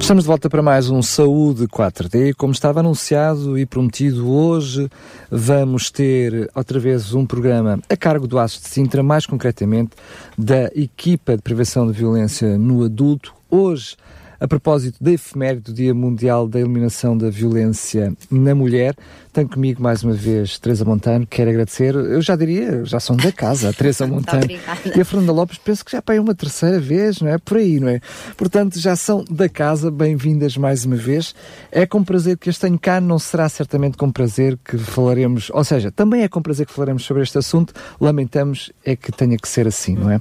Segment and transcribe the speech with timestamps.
[0.00, 2.34] Estamos de volta para mais um Saúde 4D.
[2.34, 4.88] Como estava anunciado e prometido, hoje
[5.30, 9.90] vamos ter outra vez um programa a cargo do ASO de Sintra, mais concretamente
[10.36, 13.34] da equipa de prevenção de violência no adulto.
[13.48, 13.94] Hoje
[14.40, 18.96] a propósito da efeméride do Dia Mundial da Eliminação da Violência na Mulher.
[19.32, 23.30] Tenho comigo mais uma vez Teresa Montano, quero agradecer, eu já diria, já são da
[23.30, 27.20] casa, a Teresa Montano e a Fernanda Lopes, penso que já para uma terceira vez,
[27.20, 27.38] não é?
[27.38, 28.00] Por aí, não é?
[28.36, 31.32] Portanto, já são da casa, bem-vindas mais uma vez.
[31.70, 35.62] É com prazer que as tenho cá, não será certamente com prazer que falaremos, ou
[35.62, 39.48] seja, também é com prazer que falaremos sobre este assunto, lamentamos é que tenha que
[39.48, 40.20] ser assim, não é?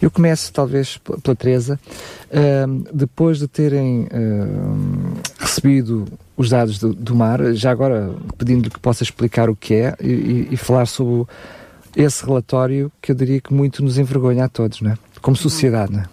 [0.00, 1.78] Eu começo, talvez, pela Teresa.
[2.28, 8.80] Uh, depois de terem uh, recebido os dados do, do, mar, já agora pedindo-lhe que
[8.80, 11.30] possa explicar o que é e, e, falar sobre
[11.94, 14.98] esse relatório que eu diria que muito nos envergonha a todos, não é?
[15.20, 16.04] Como sociedade, é?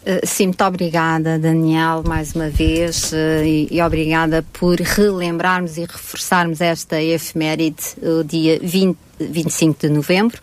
[0.00, 5.82] Uh, sim, muito obrigada, Daniel, mais uma vez, uh, e, e, obrigada por relembrarmos e
[5.82, 10.40] reforçarmos esta efeméride, o dia 20, 25 de novembro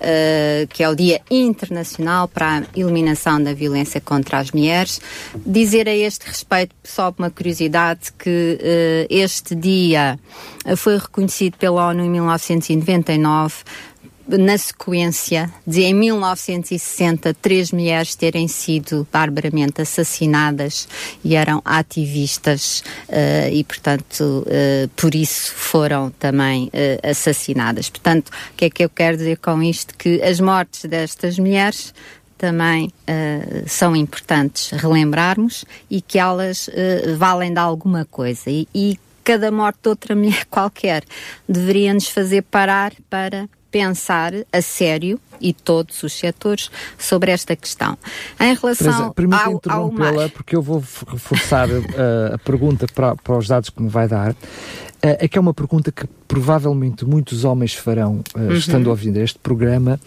[0.00, 5.00] uh, que é o Dia Internacional para a Eliminação da Violência contra as Mulheres.
[5.46, 10.18] Dizer a este respeito, só uma curiosidade, que uh, este dia
[10.76, 13.54] foi reconhecido pela ONU em 1999
[14.38, 20.88] na sequência de, em 1960, três mulheres terem sido barbaramente assassinadas
[21.24, 27.88] e eram ativistas uh, e, portanto, uh, por isso foram também uh, assassinadas.
[27.90, 29.96] Portanto, o que é que eu quero dizer com isto?
[29.96, 31.94] Que as mortes destas mulheres
[32.38, 32.90] também
[33.66, 36.70] são importantes relembrarmos e que elas
[37.18, 38.48] valem de alguma coisa.
[38.48, 41.04] E, e cada morte de outra mulher qualquer
[41.46, 47.96] deveria nos fazer parar para pensar a sério e todos os setores sobre esta questão.
[48.38, 53.48] Em relação Teresa, ao, interrompê-la porque eu vou reforçar a, a pergunta para, para, os
[53.48, 54.34] dados que me vai dar.
[55.02, 58.52] É que é uma pergunta que provavelmente muitos homens farão uhum.
[58.52, 59.98] estando a ouvir este programa.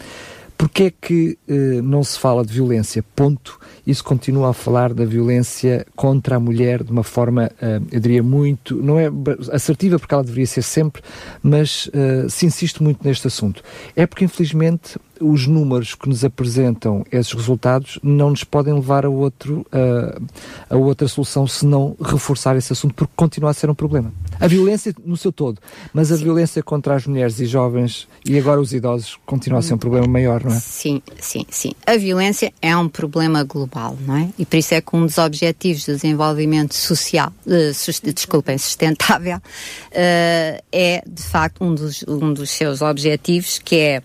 [0.56, 1.36] Porquê é que
[1.82, 3.04] não se fala de violência?
[3.16, 3.58] Ponto.
[3.86, 8.22] Isso continua a falar da violência contra a mulher de uma forma, uh, eu diria,
[8.22, 9.10] muito, não é
[9.52, 11.02] assertiva, porque ela deveria ser sempre,
[11.42, 13.62] mas uh, se insiste muito neste assunto.
[13.94, 19.08] É porque, infelizmente, os números que nos apresentam esses resultados não nos podem levar a,
[19.08, 23.74] outro, a, a outra solução se não reforçar esse assunto, porque continua a ser um
[23.74, 24.12] problema.
[24.40, 25.60] A violência no seu todo,
[25.92, 26.24] mas a sim.
[26.24, 30.06] violência contra as mulheres e jovens e agora os idosos continua a ser um problema
[30.06, 30.58] maior, não é?
[30.58, 31.72] Sim, sim, sim.
[31.86, 34.28] A violência é um problema global, não é?
[34.38, 40.62] E por isso é que um dos objetivos de desenvolvimento social, uh, desculpem, sustentável, uh,
[40.72, 44.02] é de facto um dos, um dos seus objetivos, que é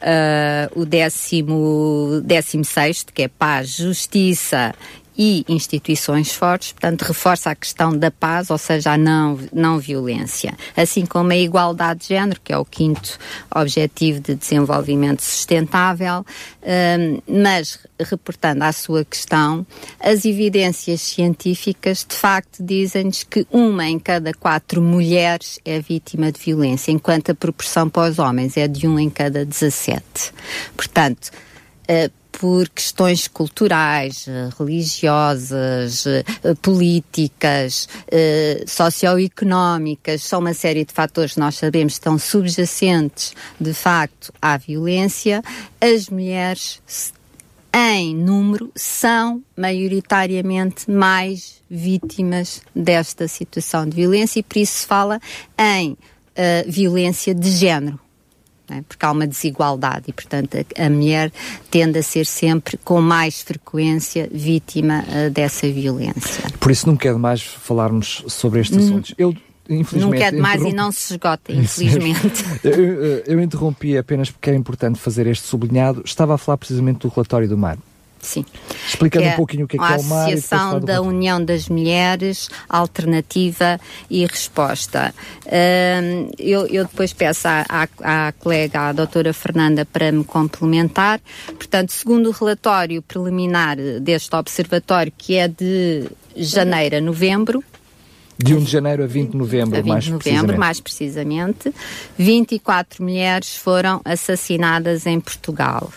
[0.00, 4.74] uh, o décimo, décimo sexto, que é paz, justiça
[5.22, 10.56] e instituições fortes, portanto, reforça a questão da paz, ou seja, a não, não violência,
[10.74, 13.18] assim como a igualdade de género, que é o quinto
[13.54, 16.24] objetivo de desenvolvimento sustentável,
[16.62, 19.66] um, mas reportando à sua questão,
[20.02, 26.40] as evidências científicas de facto dizem-nos que uma em cada quatro mulheres é vítima de
[26.40, 30.00] violência, enquanto a proporção para os homens é de um em cada 17.
[30.74, 31.30] Portanto,
[31.90, 34.26] uh, por questões culturais,
[34.58, 36.04] religiosas,
[36.62, 44.32] políticas, eh, socioeconómicas, são uma série de fatores que nós sabemos estão subjacentes, de facto,
[44.40, 45.42] à violência.
[45.80, 46.80] As mulheres,
[47.74, 55.20] em número, são maioritariamente mais vítimas desta situação de violência e por isso se fala
[55.58, 55.96] em uh,
[56.66, 57.98] violência de género
[58.70, 58.82] é?
[58.86, 61.32] porque há uma desigualdade e, portanto, a, a, mulher
[61.70, 66.44] tende a ser sempre, com mais frequência, vítima uh, dessa violência.
[66.58, 69.14] Por isso nunca é demais falarmos sobre estes assuntos.
[69.18, 69.34] Eu
[69.92, 70.72] Nunca é demais interromp...
[70.72, 72.44] e não se esgota, infelizmente.
[72.64, 76.02] eu, eu, interrompi apenas porque é importante fazer este sublinhado.
[76.04, 77.78] Estava a falar precisamente do relatório do mar.
[78.20, 78.44] Sim.
[78.86, 80.18] Explicando é um pouquinho o que é, que é o mar.
[80.18, 83.80] A Associação da União das Mulheres, Alternativa
[84.10, 85.14] e Resposta.
[85.46, 91.20] Uh, eu, eu, depois peço à, à, à, colega, à doutora Fernanda, para me complementar.
[91.46, 96.06] Portanto, segundo o relatório preliminar deste observatório, que é de
[96.36, 97.64] janeiro a novembro,
[98.42, 100.58] De 1 de janeiro a 20 de novembro, a 20 mais de novembro, precisamente.
[100.58, 101.74] mais precisamente.
[102.16, 105.92] 24 mulheres foram assassinadas em Portugal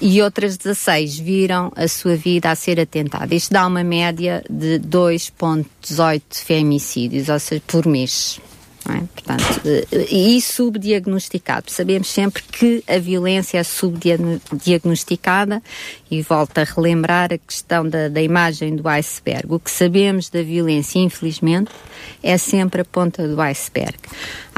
[0.00, 3.34] e outras 16 viram a sua vida a ser atentada.
[3.34, 8.40] Isto dá uma média de 2,18 femicídios, ou seja, por mês.
[8.88, 9.02] É?
[9.14, 9.44] Portanto,
[10.10, 11.70] e subdiagnosticado.
[11.70, 15.62] Sabemos sempre que a violência é subdiagnosticada
[16.10, 19.46] e volto a relembrar a questão da, da imagem do iceberg.
[19.48, 21.70] O que sabemos da violência, infelizmente,
[22.22, 23.98] é sempre a ponta do iceberg.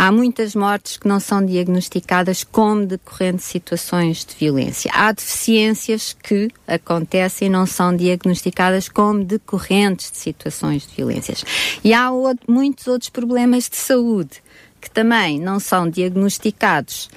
[0.02, 4.90] Há muitas mortes que não são diagnosticadas como decorrente de situações de violência.
[4.94, 11.44] Há deficiências que acontecem e não são diagnosticadas como decorrentes de situações de violências.
[11.84, 14.42] E há outro, muitos outros problemas de saúde
[14.80, 17.10] que também não são diagnosticados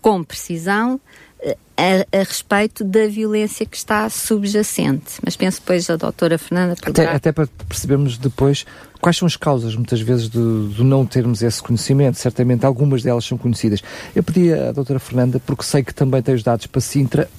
[0.00, 1.00] com precisão
[1.40, 5.14] eh, a, a, respeito da violência que está subjacente.
[5.24, 7.10] Mas penso depois a doutora Fernanda poderá...
[7.10, 8.66] até, até para percebermos depois
[9.00, 12.18] quais são as causas, muitas vezes, de, não termos esse conhecimento.
[12.18, 13.82] Certamente algumas delas são conhecidas.
[14.14, 17.30] Eu pedi à doutora Fernanda, porque sei que também tem os dados para Sintra.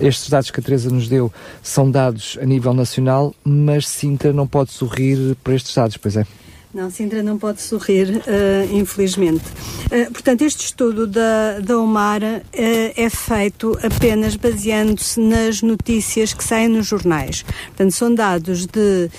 [0.00, 1.30] Estes dados que a Teresa nos deu
[1.62, 6.26] são dados a nível nacional, mas Sintra não pode sorrir para estes dados, pois é?
[6.74, 9.44] Não, Sintra não pode sorrir, uh, infelizmente.
[9.86, 16.42] Uh, portanto, este estudo da, da Omara uh, é feito apenas baseando-se nas notícias que
[16.42, 17.42] saem nos jornais.
[17.42, 19.10] Portanto, são dados de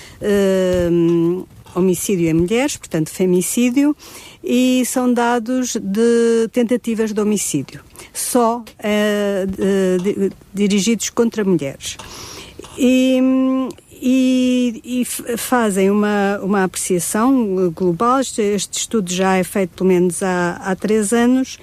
[1.75, 3.95] homicídio em mulheres, portanto, femicídio,
[4.44, 8.63] e são dados de tentativas de homicídio, só
[9.47, 11.97] de, de, dirigidos contra mulheres.
[12.77, 13.19] E,
[14.05, 15.05] e, e,
[15.38, 18.19] fazem uma, uma apreciação global.
[18.19, 21.57] Este, este, estudo já é feito pelo menos há, há três anos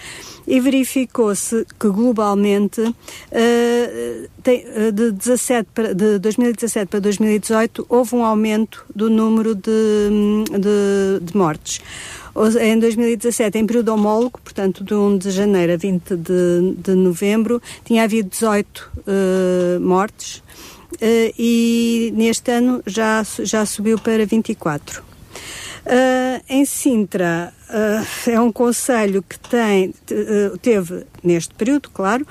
[0.46, 2.94] e verificou-se que globalmente uh,
[4.42, 9.70] tem, uh, de, 17 para, de 2017 para 2018 houve um aumento do número de,
[10.50, 11.82] de, de mortes.
[12.58, 17.60] Em 2017, em período homólogo, portanto, de 1 de janeiro a 20 de, de novembro,
[17.84, 20.42] tinha havido 18 uh, eh, mortes
[21.02, 25.00] e neste ano já, já subiu para 24.
[25.00, 29.94] Uh, eh, em Sintra uh, é um conselho que tem,
[30.60, 32.26] teve neste período, claro,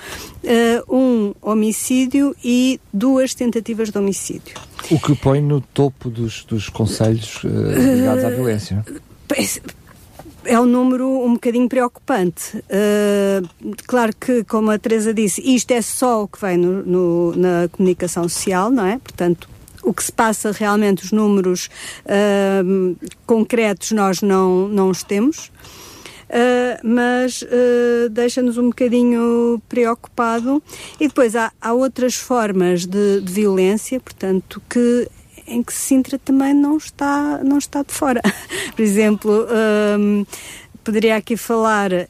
[0.87, 4.53] um homicídio e duas tentativas de homicídio.
[4.91, 8.85] O que põe no topo dos, dos conselhos ligados à violência
[10.45, 12.57] é um número um bocadinho preocupante.
[12.57, 17.35] Uh, claro que, como a Teresa disse, isto é só o que vem no, no,
[17.35, 18.97] na comunicação social, não é?
[18.99, 19.49] Portanto,
[19.83, 21.69] o que se passa realmente, os números
[22.05, 22.95] uh,
[23.25, 25.51] concretos, nós não, não os temos.
[26.29, 30.61] Uh, mas uh, deixa-nos um bocadinho preocupado.
[30.99, 35.07] E depois há, há outras formas de, de, violência, portanto, que
[35.49, 38.21] em que Sintra também não está, não está de fora.
[38.75, 39.47] Por exemplo,
[39.99, 40.25] um,
[40.83, 42.05] poderia aqui falar uh,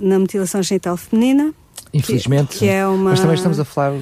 [0.00, 1.54] na mutilação genital feminina.
[1.92, 3.10] Infelizmente, que, é uma...
[3.10, 3.94] mas também estamos a falar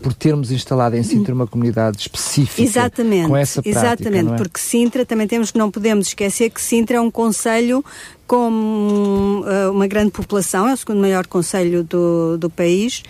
[0.00, 3.86] por termos instalado em Sintra uma comunidade específica exatamente, com essa prática.
[3.86, 4.36] Exatamente, é?
[4.36, 7.84] porque Sintra também temos que não podemos esquecer que Sintra é um conselho
[8.30, 13.02] com uh, uma grande população, é o segundo maior conselho do, do país,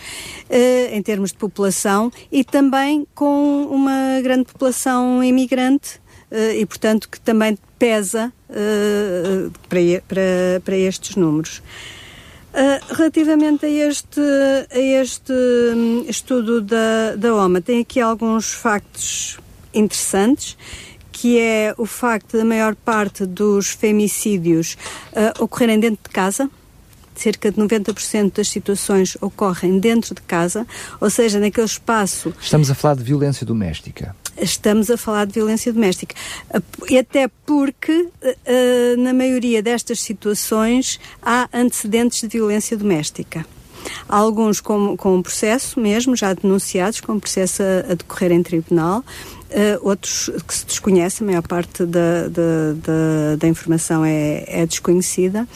[0.49, 6.00] uh, em termos de população, e também com uma grande população imigrante,
[6.31, 8.32] uh, e portanto que também pesa
[9.69, 11.58] para, para, para estes números.
[11.58, 14.20] Uh, relativamente a este,
[14.70, 19.38] a este um, estudo da, da OMA, tem aqui alguns factos
[19.75, 20.56] interessantes
[21.20, 24.78] que é o facto da maior parte dos femicídios
[25.12, 26.48] uh, ocorrerem dentro de casa.
[27.14, 30.66] Cerca de 90% das situações ocorrem dentro de casa,
[30.98, 32.32] ou seja, naquele espaço.
[32.40, 34.16] Estamos a falar de violência doméstica.
[34.40, 36.14] Estamos a falar de violência doméstica.
[36.88, 43.44] E até porque, uh, na maioria destas situações, há antecedentes de violência doméstica
[44.08, 49.02] alguns com, com processo mesmo, já denunciados, com processo a, a decorrer em tribunal,
[49.50, 54.64] Uh, outros que se desconhecem, a maior parte da, da, da, da informação é, é
[54.64, 55.47] desconhecida.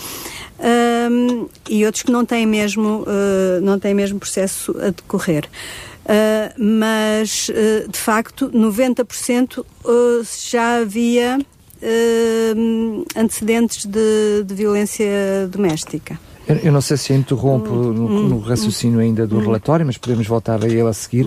[1.68, 5.48] E outros que não têm mesmo, uh, não têm mesmo processo a decorrer.
[6.04, 7.50] Uh, mas,
[7.88, 9.64] de facto, 90%
[10.48, 11.38] já havia
[13.14, 16.18] antecedentes de, de violência doméstica.
[16.48, 19.40] Eu, eu, não sei se interrompo hum, no, hum, no, raciocínio ainda do hum.
[19.40, 21.26] relatório, mas podemos voltar a ele a seguir.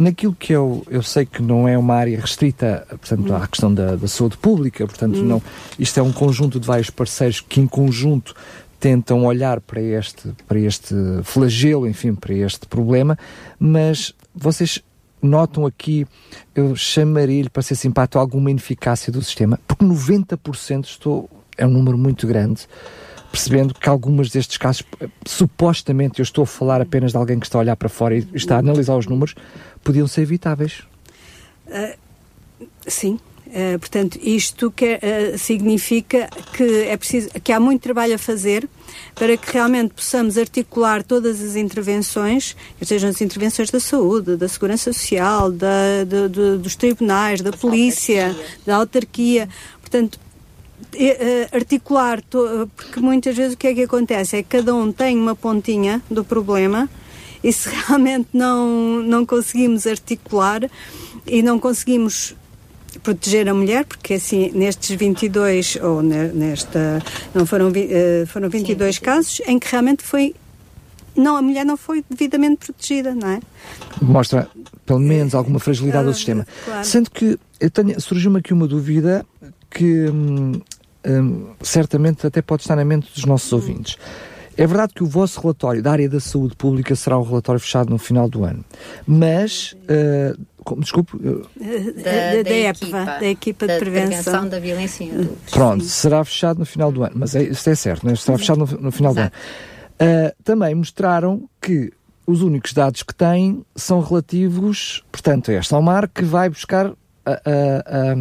[0.00, 3.96] Naquilo que eu, eu sei que não é uma área restrita, portanto, à questão da,
[3.96, 5.24] da saúde pública, portanto, hum.
[5.24, 5.42] não,
[5.78, 8.34] isto é um conjunto de vários parceiros que, em conjunto,
[8.80, 13.18] tentam olhar para este, para este flagelo, enfim, para este problema,
[13.58, 14.82] mas vocês
[15.22, 16.06] notam aqui,
[16.54, 19.60] eu chamaria-lhe, para ser simpático, alguma ineficácia do sistema?
[19.68, 21.28] Porque 90% estou,
[21.58, 22.66] é um número muito grande,
[23.30, 24.82] percebendo que algumas destes casos,
[25.26, 28.26] supostamente, eu estou a falar apenas de alguém que está a olhar para fora e
[28.34, 29.34] está a analisar os números,
[29.84, 30.82] podiam ser evitáveis.
[31.66, 31.96] Uh,
[32.86, 33.18] sim,
[33.50, 38.68] Uh, portanto, isto que, uh, significa que é preciso que há muito trabalho a fazer
[39.12, 44.92] para que realmente possamos articular todas as intervenções, sejam as intervenções da saúde, da segurança
[44.92, 46.04] social, da,
[46.62, 49.48] dos tribunais, da polícia, da autarquia.
[49.80, 50.20] Portanto,
[51.52, 52.22] articular,
[52.76, 56.02] porque muitas vezes o que é que acontece é que cada um tem uma pontinha
[56.10, 56.88] do problema
[57.42, 60.68] e se realmente não, não conseguimos articular
[61.26, 62.34] e não conseguimos
[63.02, 67.02] proteger a mulher, porque assim, nestes 22, ou nesta,
[67.34, 67.70] não foram,
[68.26, 69.00] foram 22 Sim.
[69.00, 70.34] casos, em que realmente foi,
[71.16, 73.40] não, a mulher não foi devidamente protegida, não é?
[74.02, 74.48] Mostra,
[74.84, 76.46] pelo menos, alguma fragilidade do sistema.
[76.64, 76.84] Claro.
[76.84, 77.38] Sendo que
[77.98, 79.24] surgiu-me aqui uma dúvida
[79.70, 80.60] que hum,
[81.06, 83.56] hum, certamente até pode estar na mente dos nossos hum.
[83.56, 83.96] ouvintes.
[84.56, 87.88] É verdade que o vosso relatório da área da saúde pública será um relatório fechado
[87.88, 88.62] no final do ano,
[89.06, 91.16] mas uh, desculpe.
[91.18, 94.10] Da, da, da, EPVA, da equipa de prevenção.
[94.10, 95.50] prevenção da violência em adultos.
[95.50, 95.88] Pronto, Sim.
[95.88, 98.14] será fechado no final do ano, mas é, isso é certo, né?
[98.16, 99.30] será fechado no, no final Exato.
[99.98, 100.28] do ano.
[100.28, 101.92] Uh, também mostraram que
[102.26, 106.92] os únicos dados que têm são relativos, portanto, a esta Almar que vai buscar
[107.24, 108.14] a, a, a,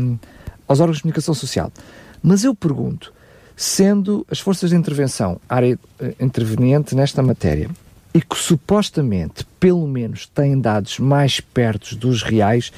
[0.67, 1.71] aos órgãos de comunicação social.
[2.21, 3.13] Mas eu pergunto,
[3.55, 7.69] sendo as forças de intervenção área uh, interveniente nesta matéria,
[8.13, 12.71] e que supostamente, pelo menos, têm dados mais perto dos reais,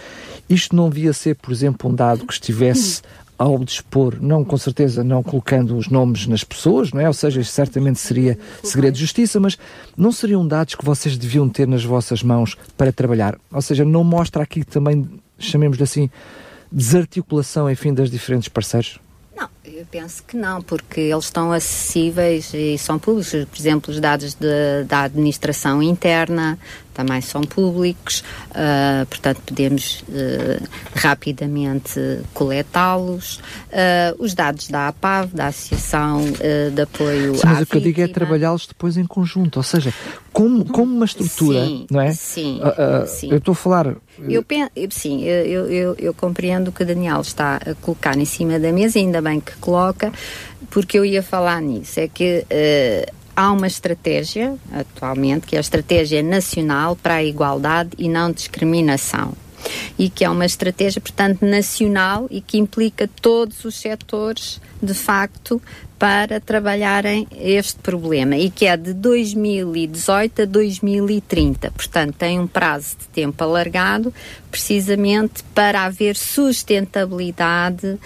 [0.50, 3.01] isto não via ser, por exemplo, um dado que estivesse
[3.41, 7.07] ao dispor, não com certeza não colocando os nomes nas pessoas, não é?
[7.07, 9.57] Ou seja, isto certamente seria segredo de justiça, mas
[9.98, 13.36] não seriam dados que vocês deviam ter nas vossas mãos para trabalhar?
[13.51, 16.07] Ou seja, não mostra aqui também, chamemos-lhe assim,
[16.71, 19.00] desarticulação, enfim, das diferentes parceiros?
[19.35, 23.32] Não, eu penso que não, porque eles estão acessíveis e são públicos.
[23.46, 26.58] Por exemplo, os dados de, da administração interna
[26.94, 32.00] também são públicos, uh, portanto, podemos uh, rapidamente
[32.34, 33.38] coletá-los.
[33.72, 36.22] Uh, os dados da APAV, da Associação
[36.74, 39.94] de Apoio sim, mas o que eu digo é trabalhá-los depois em conjunto, ou seja,
[40.34, 42.12] como, como uma estrutura, sim, não é?
[42.12, 42.60] Sim,
[43.08, 43.32] sim.
[43.32, 43.96] Eu estou a falar.
[44.20, 48.25] Eu penso, sim, eu, eu, eu compreendo o que o Daniel está a colocar em
[48.25, 50.12] cima da mesa, ainda bem que coloca,
[50.70, 52.00] porque eu ia falar nisso.
[52.00, 57.91] É que uh, há uma estratégia atualmente, que é a Estratégia Nacional para a Igualdade
[57.98, 59.34] e Não Discriminação.
[59.98, 65.62] E que é uma estratégia, portanto, nacional e que implica todos os setores, de facto,
[66.01, 71.70] para trabalharem este problema e que é de 2018 a 2030.
[71.70, 74.12] Portanto, tem um prazo de tempo alargado,
[74.50, 78.00] precisamente para haver sustentabilidade uh,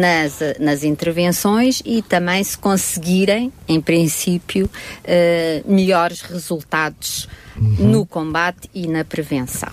[0.00, 7.88] nas, nas intervenções e também se conseguirem, em princípio, uh, melhores resultados uhum.
[7.88, 9.70] no combate e na prevenção.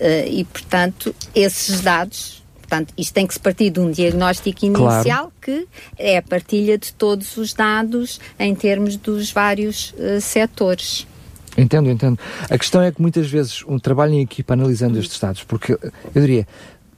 [0.00, 2.36] Uh, e, portanto, esses dados
[2.66, 5.32] Portanto, isto tem que se partir de um diagnóstico inicial claro.
[5.40, 11.06] que é a partilha de todos os dados em termos dos vários uh, setores.
[11.56, 12.18] Entendo, entendo.
[12.50, 16.20] A questão é que muitas vezes um trabalho em equipa analisando estes dados, porque eu
[16.20, 16.46] diria,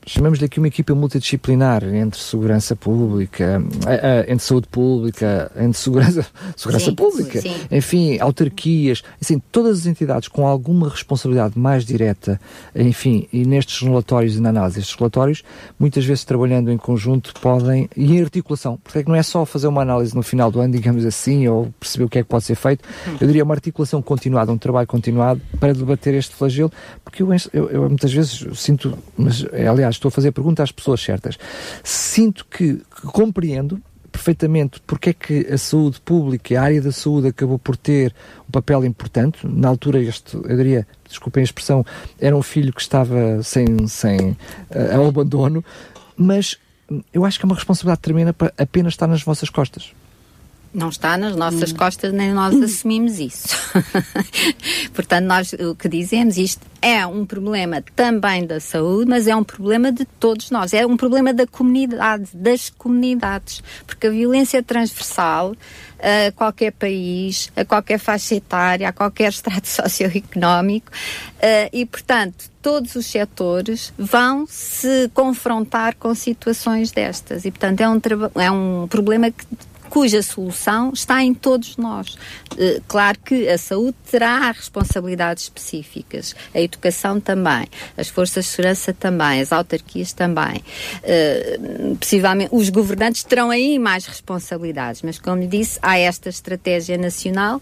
[0.09, 6.27] chamamos-lhe aqui uma equipa multidisciplinar entre segurança pública, eh, eh, entre saúde pública, entre segurança,
[6.57, 7.55] segurança sim, pública, sim.
[7.71, 12.41] enfim, autarquias, assim, todas as entidades com alguma responsabilidade mais direta,
[12.75, 15.43] enfim, e nestes relatórios e na análise destes relatórios,
[15.79, 19.45] muitas vezes trabalhando em conjunto podem, e em articulação, porque é que não é só
[19.45, 22.29] fazer uma análise no final do ano, digamos assim, ou perceber o que é que
[22.29, 22.83] pode ser feito,
[23.21, 26.73] eu diria uma articulação continuada, um trabalho continuado para debater este flagelo,
[27.05, 30.73] porque eu, eu, eu muitas vezes sinto, mas aliás, estou a fazer a pergunta às
[30.73, 31.39] pessoas certas.
[31.83, 37.29] Sinto que, que compreendo perfeitamente porque é que a saúde pública, a área da saúde
[37.29, 38.15] acabou por ter
[38.49, 39.47] um papel importante.
[39.47, 41.85] Na altura, este, eu diria, desculpem a expressão,
[42.19, 45.65] era um filho que estava sem, sem uh, ao abandono,
[46.17, 46.59] mas
[47.13, 49.93] eu acho que é uma responsabilidade tremenda para apenas estar nas vossas costas.
[50.73, 51.77] Não está nas nossas hum.
[51.77, 53.49] costas, nem nós assumimos isso.
[54.93, 59.43] Portanto, nós o que dizemos, isto é um problema também da saúde, mas é um
[59.43, 60.73] problema de todos nós.
[60.73, 63.63] É um problema da comunidade, das comunidades.
[63.87, 65.55] Porque a violência transversal
[65.99, 70.91] a qualquer país, a qualquer faixa etária, a qualquer estrato socioeconómico
[71.73, 78.01] e, portanto, todos os setores vão se confrontar com situações destas e, portanto, é um,
[78.37, 79.45] é um problema que
[79.89, 82.15] cuja solução está em todos nós.
[82.53, 87.67] Uh, claro que a saúde terá responsabilidades específicas, a educação também,
[87.97, 90.63] as forças de segurança também, as autarquias também.
[91.03, 96.97] Uh, possivelmente os governantes terão aí mais responsabilidades, mas como lhe disse, há esta estratégia
[96.97, 97.61] nacional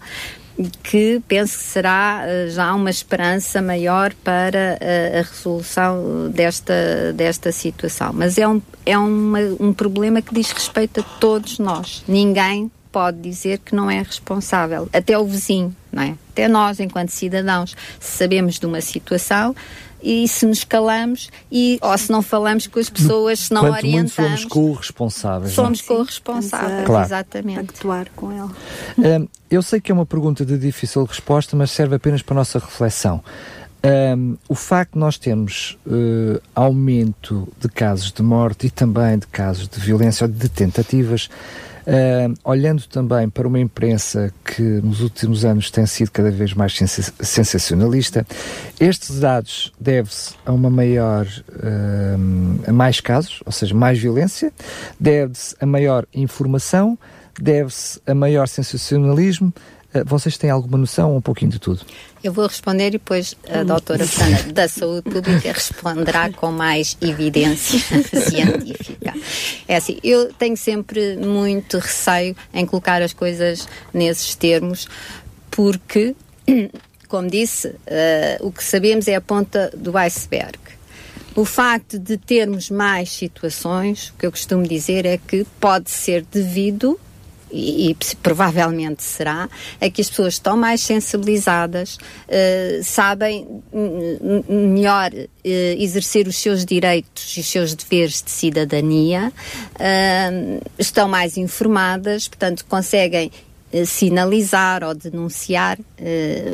[0.83, 7.51] que penso que será uh, já uma esperança maior para uh, a resolução desta, desta
[7.51, 8.11] situação.
[8.13, 12.03] Mas é, um, é uma, um problema que diz respeito a todos nós.
[12.07, 16.15] Ninguém pode dizer que não é responsável, até o vizinho, não é?
[16.31, 19.55] Até nós, enquanto cidadãos, se sabemos de uma situação,
[20.01, 23.77] e se nos calamos e ou se não falamos com as pessoas, se não Quanto
[23.77, 24.29] orientamos.
[24.29, 25.53] Muito somos co-responsáveis.
[25.53, 27.05] Somos co-responsáveis, claro.
[27.05, 27.59] exatamente.
[27.59, 28.51] Actuar com ela.
[28.97, 32.37] Um, eu sei que é uma pergunta de difícil resposta, mas serve apenas para a
[32.37, 33.23] nossa reflexão.
[34.17, 39.27] Um, o facto de nós termos uh, aumento de casos de morte e também de
[39.27, 41.29] casos de violência ou de tentativas
[41.87, 46.75] Uh, olhando também para uma imprensa que nos últimos anos tem sido cada vez mais
[46.75, 48.27] sens sensacionalista,
[48.77, 54.51] estes dados devem-se a uma maior, uh, a mais casos, ou seja, mais violência,
[54.99, 56.99] deve-se a maior informação,
[57.39, 59.53] deve-se a maior sensacionalismo.
[59.93, 61.85] Uh, vocês têm alguma noção um pouquinho de tudo?
[62.23, 67.79] Eu vou responder e depois a doutora Susana da Saúde Pública responderá com mais evidência
[68.29, 69.13] científica.
[69.67, 74.87] É assim, eu tenho sempre muito receio em colocar as coisas nesses termos,
[75.49, 76.15] porque,
[77.07, 77.75] como disse, uh,
[78.41, 80.57] o que sabemos é a ponta do iceberg.
[81.37, 86.25] O facto de termos mais situações, o que eu costumo dizer é que pode ser
[86.31, 86.99] devido
[87.51, 89.49] e, e, provavelmente será,
[89.79, 93.47] é que as pessoas estão mais sensibilizadas, uh, sabem
[94.49, 99.31] melhor uh, exercer os seus direitos e os seus deveres de cidadania,
[99.75, 103.31] uh, estão mais informadas, portanto, conseguem
[103.85, 105.77] sinalizar ou denunciar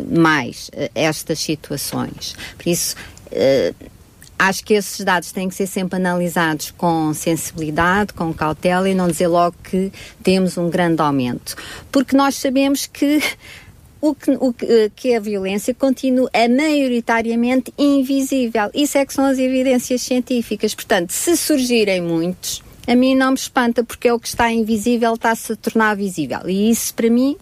[0.10, 2.36] mais estas situações.
[2.58, 2.96] Por isso,
[4.48, 9.08] Acho que esses dados têm que ser sempre analisados com sensibilidade, com cautela e não
[9.08, 9.90] dizer logo que
[10.22, 11.56] temos um grande aumento.
[11.90, 13.22] Porque nós sabemos que
[14.02, 14.54] o que, o
[14.94, 18.70] que, a violência continua a maioritariamente invisível.
[18.74, 20.76] Isso é que são as evidências científicas.
[20.76, 25.14] Portanto, se surgirem muitos, a mim não me espanta, porque é o que está invisível
[25.14, 26.50] está-se a tornar visível.
[26.50, 27.38] E isso, para mim,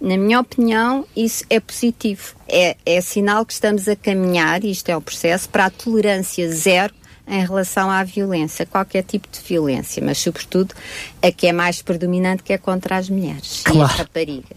[0.00, 2.34] na minha opinião, isso é positivo.
[2.48, 6.50] É, é sinal que estamos a caminhar, e isto é o processo, para a tolerância
[6.50, 6.94] zero
[7.28, 10.74] em relação à violência, qualquer tipo de violência, mas sobretudo
[11.20, 13.80] a que é mais predominante que é contra as mulheres claro.
[13.80, 14.56] e as raparigas.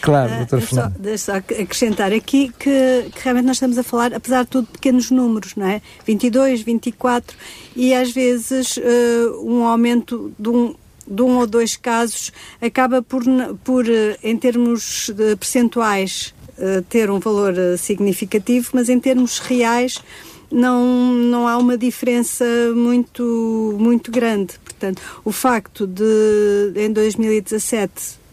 [0.00, 4.14] Claro, uh, doutor só, Deixa só acrescentar aqui que, que, realmente nós estamos a falar,
[4.14, 5.82] apesar de tudo, pequenos números, não é?
[6.06, 7.36] 22, 24
[7.74, 10.74] e às vezes uh, um aumento de um
[11.06, 13.22] de um ou dois casos acaba por,
[13.62, 20.02] por eh, em termos percentuais, eh, ter um valor eh, significativo, mas em termos reais
[20.50, 24.54] não, não há uma diferença muito, muito grande.
[24.64, 28.25] Portanto, o facto de em 2017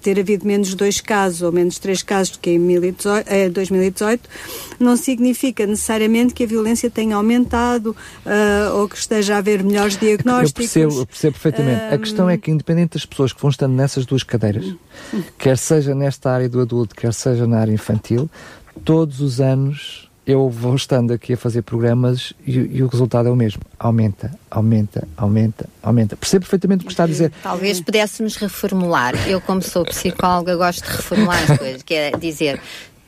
[0.00, 4.28] ter havido menos dois casos ou menos três casos do que em 2018,
[4.78, 9.96] não significa necessariamente que a violência tenha aumentado uh, ou que esteja a haver melhores
[9.96, 10.76] diagnósticos.
[10.76, 11.82] Eu percebo, eu percebo perfeitamente.
[11.82, 11.94] Um...
[11.94, 14.74] A questão é que, independente das pessoas que vão estando nessas duas cadeiras,
[15.38, 18.30] quer seja nesta área do adulto, quer seja na área infantil,
[18.84, 23.32] todos os anos eu vou estando aqui a fazer programas e, e, o resultado é
[23.32, 23.62] o mesmo.
[23.78, 26.16] Aumenta, aumenta, aumenta, aumenta.
[26.18, 27.32] Percebo perfeitamente o que está a dizer.
[27.42, 29.14] Talvez pudéssemos reformular.
[29.26, 32.60] Eu, como sou psicóloga, gosto de reformular as coisas, que é dizer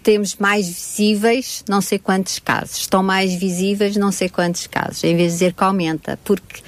[0.03, 5.15] temos mais visíveis não sei quantos casos, estão mais visíveis não sei quantos casos, em
[5.15, 6.63] vez de dizer que aumenta, porque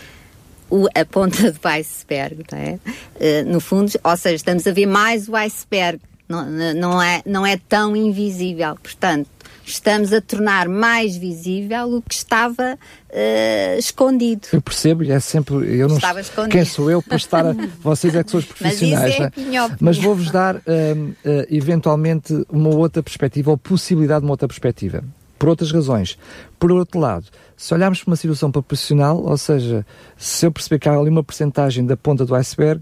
[0.68, 2.72] o, a ponta do iceberg, não é?
[2.74, 7.46] Uh, no fundo, ou seja, estamos a ver mais o iceberg, não, não, é, não
[7.46, 8.76] é tão invisível.
[8.82, 9.30] Portanto,
[9.72, 14.48] estamos a tornar mais visível o que estava uh, escondido.
[14.52, 15.54] Eu percebo, é sempre.
[15.78, 16.52] Eu não, estava escondido.
[16.52, 17.46] Quem sou eu para estar.
[17.46, 19.18] A, vocês é que são os profissionais.
[19.18, 19.76] Mas, isso é é?
[19.80, 21.14] Mas vou-vos dar, uh, uh,
[21.50, 25.02] eventualmente, uma outra perspectiva, ou possibilidade de uma outra perspectiva.
[25.38, 26.16] Por outras razões.
[26.56, 29.84] Por outro lado, se olharmos para uma situação profissional, ou seja,
[30.16, 32.80] se eu perceber que há ali uma porcentagem da ponta do iceberg,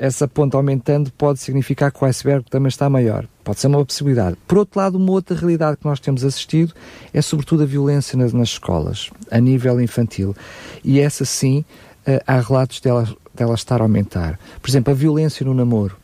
[0.00, 3.26] essa ponta aumentando pode significar que o iceberg também está maior.
[3.44, 4.34] Pode ser uma possibilidade.
[4.48, 6.72] Por outro lado, uma outra realidade que nós temos assistido
[7.12, 10.34] é sobretudo a violência nas, nas escolas, a nível infantil.
[10.82, 11.66] E essa sim,
[12.08, 14.40] uh, há relatos dela, dela estar a aumentar.
[14.62, 15.94] Por exemplo, a violência no namoro.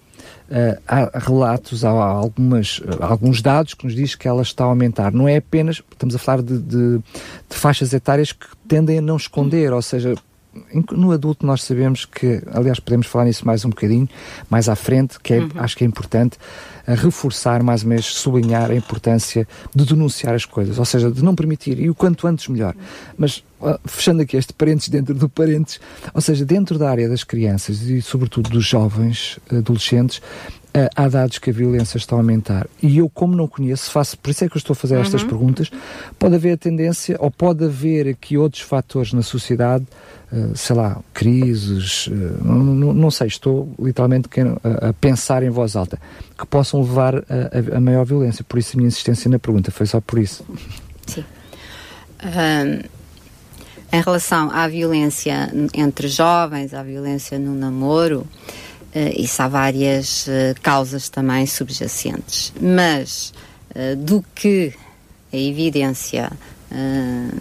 [0.50, 5.11] Uh, há relatos, há algumas, alguns dados que nos diz que ela está a aumentar.
[5.11, 9.16] Não é apenas, estamos a falar de, de, de faixas etárias que tendem a não
[9.16, 10.14] esconder, ou seja,
[10.92, 14.09] no adulto nós sabemos que, aliás, podemos falar nisso mais um bocadinho,
[14.49, 15.51] mais à frente, que é, uhum.
[15.57, 16.38] acho que é importante,
[16.87, 21.35] reforçar, mais ou menos, sublinhar a importância de denunciar as coisas, ou seja, de não
[21.35, 22.75] permitir, e o quanto antes melhor.
[23.19, 23.42] Mas,
[23.85, 25.81] fechando aqui este parênteses dentro do parênteses,
[26.14, 30.21] ou seja, dentro da área das crianças e, sobretudo, dos jovens, adolescentes,
[30.77, 32.67] uh, há dados que a violência está a aumentar.
[32.83, 35.23] E eu, como não conheço, faço, por isso é que eu estou a fazer estas
[35.23, 35.29] uhum.
[35.29, 35.71] perguntas,
[36.19, 39.87] pode haver a tendência, ou pode haver aqui outros fatores na sociedade,
[40.33, 44.29] uh, sei lá, crises, uh, não, não, sei, estou literalmente
[44.62, 45.99] a, a, pensar em voz alta,
[46.39, 47.25] que possam levar
[47.75, 48.45] a, maior violência.
[48.45, 50.45] Por isso a minha insistência na pergunta, foi só por isso.
[51.07, 51.25] Sim.
[52.23, 52.97] Um...
[53.93, 58.27] Em relação à violência entre jovens, à violência no namoro,
[59.14, 62.52] isso há várias uh, causas também subjacentes.
[62.59, 63.32] Mas
[63.74, 64.72] uh, do que
[65.32, 66.32] a evidência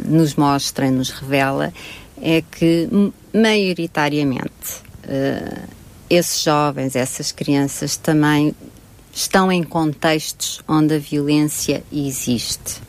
[0.06, 1.74] nos mostra e nos revela
[2.22, 2.88] é que,
[3.34, 4.84] maioritariamente,
[6.08, 8.56] esses jovens, essas crianças também
[9.12, 12.82] estão em contextos onde a violência existe.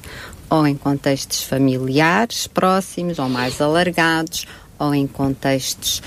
[0.50, 4.46] Ou em contextos familiares próximos ou mais alargados,
[4.78, 6.02] ou em contextos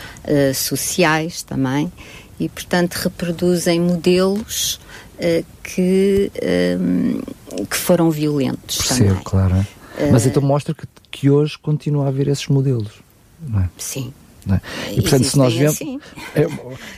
[0.53, 1.91] sociais também
[2.39, 4.79] e, portanto, reproduzem modelos
[5.15, 6.31] uh, que,
[6.79, 7.19] um,
[7.57, 9.23] ehm, que foram violentos Percebo, também.
[9.23, 9.55] claro.
[9.55, 12.93] Uh, Mas então mostra que, que hoje continua a haver esses modelos,
[13.41, 13.69] não é?
[13.77, 14.13] Sim.
[14.49, 14.93] É?
[14.93, 15.73] E portanto, se nós vemos.
[15.73, 15.99] Assim.
[16.35, 16.47] É,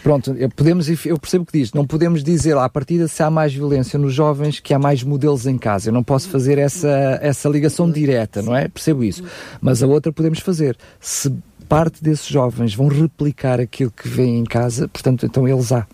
[0.04, 3.54] pronto, podemos, eu percebo o que diz, não podemos dizer à partida se há mais
[3.54, 5.90] violência nos jovens que há mais modelos em casa.
[5.90, 8.68] Eu não posso fazer essa, essa ligação direta, não é?
[8.68, 9.24] Percebo isso.
[9.60, 10.78] Mas a outra podemos fazer.
[11.00, 11.34] Se
[11.72, 15.88] parte desses jovens vão replicar aquilo que vêm em casa, portanto, então eles há,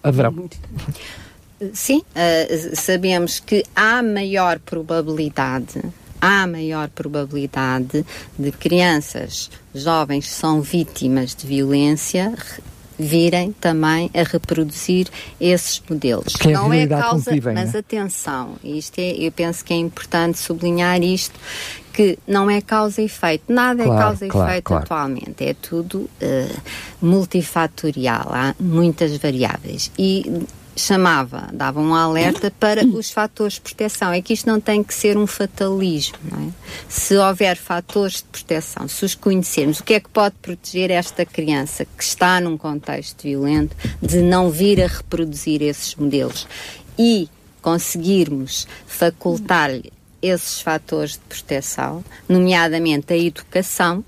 [0.00, 0.48] haverão.
[1.72, 5.82] Sim, uh, sabemos que há maior probabilidade
[6.20, 8.04] há maior probabilidade
[8.38, 12.34] de crianças, jovens são vítimas de violência
[12.98, 15.08] virem também a reproduzir
[15.40, 16.34] esses modelos.
[16.34, 17.78] Que é não é causa, vivem, mas né?
[17.78, 21.38] atenção, isto é, eu penso que é importante sublinhar isto,
[21.92, 24.84] que não é causa e efeito, nada é claro, é causa e claro, efeito claro.
[24.84, 26.60] atualmente, é tudo uh,
[27.00, 30.46] multifatorial, há muitas variáveis e
[30.78, 34.12] chamava, dava um alerta para os fatores de proteção.
[34.12, 36.52] É que isto não tem que ser um fatalismo, não é?
[36.88, 41.26] Se houver fatores de proteção, se os conhecermos, o que é que pode proteger esta
[41.26, 46.46] criança que está num contexto violento de não vir a reproduzir esses modelos
[46.98, 47.28] e
[47.60, 54.04] conseguirmos facultar-lhe esses fatores de proteção, nomeadamente a educação,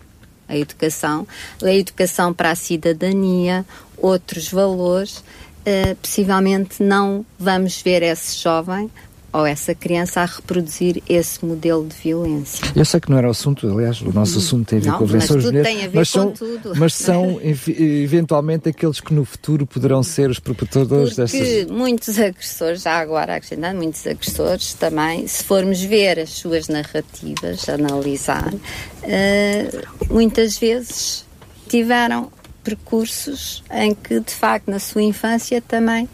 [0.49, 1.27] a educação,
[1.63, 3.65] a educação para a cidadania,
[3.97, 5.23] outros valores
[5.61, 8.91] uh, possivelmente não vamos ver esse jovem
[9.33, 12.67] ou essa criança a reproduzir esse modelo de violência.
[12.75, 14.99] Eu sei que não era o assunto, aliás, o nosso assunto tem a ver não,
[14.99, 16.73] com a violência mas mulheres, tem a ver mas são, tudo.
[16.77, 21.71] mas são eventualmente aqueles que no futuro poderão ser os perpetradores Porque dessas...
[21.71, 28.53] muitos agressores, já agora acrescentando, muitos agressores também, se formos ver as suas narrativas, analisar,
[28.53, 31.25] uh, muitas vezes
[31.69, 32.33] tiveram
[32.71, 36.09] percursos em que, de facto, na sua infância também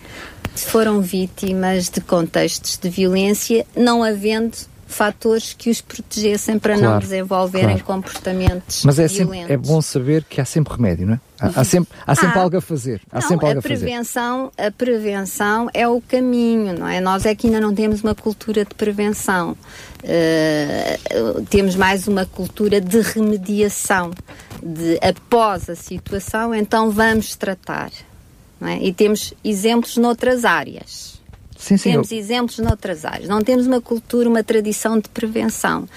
[0.54, 6.98] foram vítimas de contextos de violência, não havendo fatores que os protegessem para claro, não
[7.00, 7.84] desenvolverem claro.
[7.84, 9.36] comportamentos Mas é, violentos.
[9.36, 11.20] Sempre, é bom saber que há sempre remédio, não é?
[11.40, 13.02] Há, há sempre, há sempre ah, algo a fazer.
[13.10, 17.00] Há não, sempre algo a prevenção, a, a prevenção é o caminho, não é?
[17.00, 19.56] Nós é que ainda não temos uma cultura de prevenção.
[20.04, 24.12] Uh, temos mais uma cultura de remediação,
[24.62, 27.90] de após a situação, então vamos tratar.
[28.60, 28.78] É?
[28.82, 31.20] E temos exemplos noutras áreas.
[31.56, 32.18] Sim, sim, temos eu...
[32.18, 33.28] exemplos noutras áreas.
[33.28, 35.88] Não temos uma cultura, uma tradição de prevenção.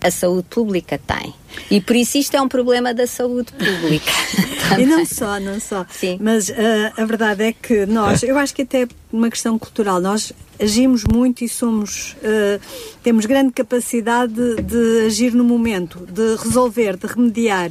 [0.00, 1.34] A saúde pública tem.
[1.70, 4.12] E por isso isto é um problema da saúde pública.
[4.78, 5.86] e não só, não só.
[5.90, 6.18] Sim.
[6.20, 6.54] Mas uh,
[6.96, 11.04] a verdade é que nós, eu acho que até é uma questão cultural, nós agimos
[11.04, 12.60] muito e somos, uh,
[13.02, 17.70] temos grande capacidade de, de, agir no momento, de resolver, de remediar.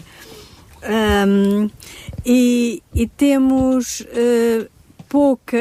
[0.86, 1.70] Um,
[2.26, 4.70] e, e, temos uh,
[5.08, 5.58] pouca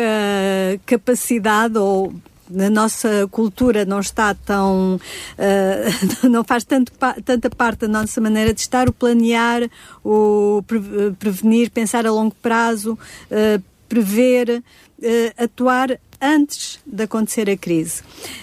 [0.85, 2.13] capacidade ou
[2.51, 6.93] na nossa cultura não está tão uh, não faz tanto,
[7.25, 9.71] tanta parte da nossa maneira de estar o planear
[10.05, 10.63] o
[11.19, 12.99] prevenir pensar a longo prazo
[13.31, 14.63] uh, prever
[15.37, 18.01] atuar antes de acontecer a crise.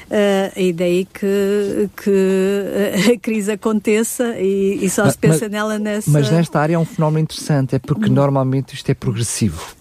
[0.07, 5.79] Uh, e daí que, que a crise aconteça e, e só se pensa mas, nela
[5.79, 6.11] nessa.
[6.11, 9.79] Mas nesta área é um fenómeno interessante, é porque normalmente isto é progressivo.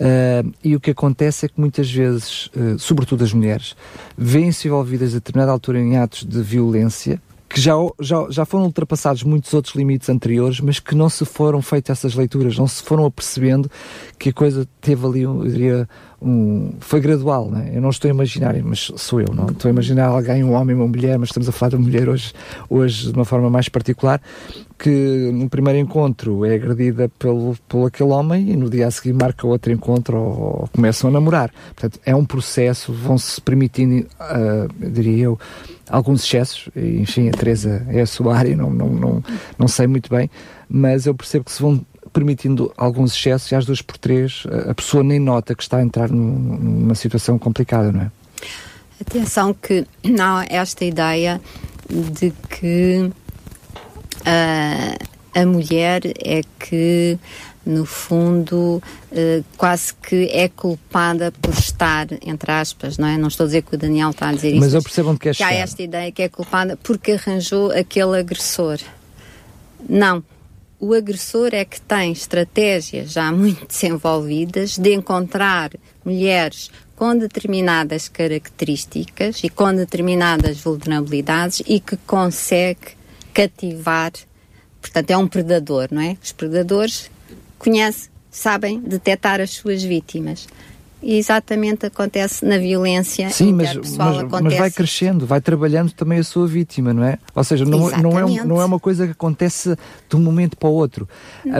[0.00, 3.76] Uh, e o que acontece é que muitas vezes, uh, sobretudo as mulheres,
[4.16, 9.22] vêm-se envolvidas a determinada altura em atos de violência que já, já, já foram ultrapassados
[9.22, 13.06] muitos outros limites anteriores, mas que não se foram feitas essas leituras, não se foram
[13.06, 13.70] apercebendo
[14.18, 15.88] que a coisa teve ali, eu diria,
[16.20, 17.70] um, foi gradual, né?
[17.74, 20.74] eu não estou a imaginar, mas sou eu, não estou a imaginar alguém, um homem,
[20.74, 22.32] uma mulher, mas estamos a falar de uma mulher hoje,
[22.70, 24.20] hoje de uma forma mais particular,
[24.78, 29.12] que no primeiro encontro é agredida pelo, pelo aquele homem e no dia a seguir
[29.12, 31.50] marca outro encontro ou, ou começam a namorar.
[31.74, 35.38] Portanto, é um processo, vão-se permitindo, uh, diria eu,
[35.88, 39.24] alguns excessos, enfim, a Teresa é a sua área, não, não, não,
[39.58, 40.30] não sei muito bem,
[40.68, 41.84] mas eu percebo que se vão
[42.16, 45.82] permitindo alguns excessos e às duas por três a pessoa nem nota que está a
[45.82, 48.10] entrar numa situação complicada, não é?
[48.98, 51.38] Atenção que não esta ideia
[51.90, 53.10] de que
[54.22, 57.18] uh, a mulher é que
[57.66, 63.18] no fundo, uh, quase que é culpada por estar, entre aspas, não é?
[63.18, 64.60] Não estou a dizer que o Daniel está a dizer isso.
[64.60, 65.50] Mas eu percebo onde quer chegar.
[65.50, 68.78] há esta ideia que é culpada porque arranjou aquele agressor.
[69.86, 70.24] Não.
[70.78, 75.70] O agressor é que tem estratégias já muito desenvolvidas de encontrar
[76.04, 82.96] mulheres com determinadas características e com determinadas vulnerabilidades e que consegue
[83.32, 84.12] cativar.
[84.80, 86.16] Portanto, é um predador, não é?
[86.22, 87.10] Os predadores
[87.58, 90.46] conhecem, sabem detectar as suas vítimas.
[91.08, 96.24] E exatamente acontece na violência Sim, mas, mas, mas, vai crescendo, vai trabalhando também a
[96.24, 97.16] sua vítima, não é?
[97.32, 99.76] Ou seja, não, não, é, não é uma coisa que acontece
[100.08, 101.08] de um momento para o outro.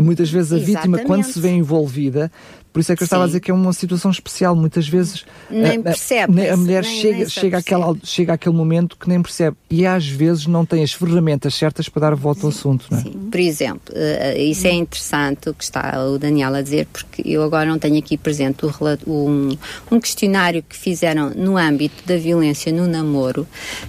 [0.02, 0.96] Muitas vezes a exatamente.
[0.96, 2.28] vítima, quando se vê envolvida,
[2.76, 4.54] por isso é que eu estava a dizer que é uma situação especial.
[4.54, 8.98] Muitas vezes nem percebe, a, a, mulher nem, chega, nem chega, àquela, chega àquele momento
[8.98, 9.56] que nem percebe.
[9.70, 12.84] E às vezes não tem as ferramentas certas para dar volta ao assunto.
[12.90, 13.00] Não é?
[13.00, 13.12] Sim.
[13.30, 17.42] Por exemplo, uh, isso é interessante o que está o Daniel a dizer, porque eu
[17.42, 18.70] agora não tenho aqui presente o,
[19.06, 19.56] um,
[19.90, 23.48] um questionário que fizeram no âmbito da violência no namoro,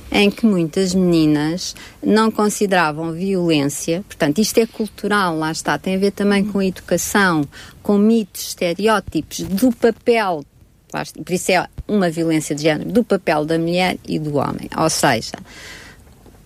[0.10, 5.98] em que muitas meninas não consideravam violência, portanto, isto é cultural, lá está, tem a
[5.98, 7.46] ver também com a educação,
[7.88, 10.44] com mitos, estereótipos do papel,
[10.92, 14.70] por isso é uma violência de género, do papel da mulher e do homem.
[14.78, 15.38] Ou seja,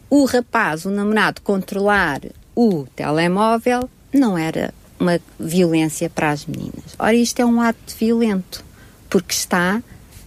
[0.08, 2.22] o rapaz, o namorado, controlar
[2.56, 6.96] o telemóvel não era uma violência para as meninas.
[7.00, 8.64] Ora, isto é um ato violento,
[9.10, 9.82] porque está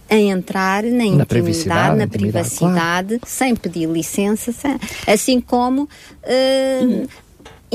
[0.09, 3.21] a entrar na, na intimidade, privacidade, na privacidade, claro.
[3.25, 7.07] sem pedir licença, sem, assim como uh,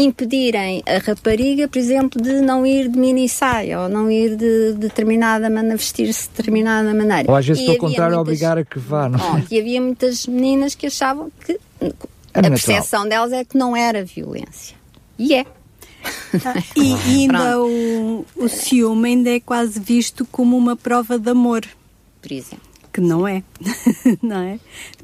[0.01, 4.73] impedirem a rapariga, por exemplo, de não ir de mini saia ou não ir de,
[4.73, 7.31] de determinada maneira, vestir-se de determinada maneira.
[7.31, 9.09] Ou às vezes, pelo contrário, muitas, obrigar a que vá.
[9.09, 9.45] Não é?
[9.51, 14.05] E havia muitas meninas que achavam que é a percepção delas é que não era
[14.05, 14.77] violência.
[15.19, 15.45] E é.
[16.45, 21.31] Ah, e, e ainda o, o ciúme ainda é quase visto como uma prova de
[21.31, 21.63] amor.
[22.23, 23.43] Por exemplo que não é,
[24.23, 24.59] não é?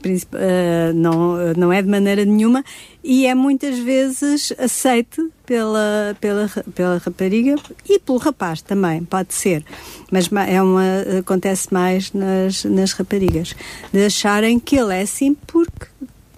[0.04, 2.64] Uh, não, não é de maneira nenhuma
[3.02, 7.54] e é muitas vezes aceite pela, pela, pela rapariga
[7.88, 9.64] e pelo rapaz também, pode ser,
[10.10, 10.82] mas é uma,
[11.18, 13.54] acontece mais nas, nas raparigas,
[13.92, 15.86] de acharem que ele é assim porque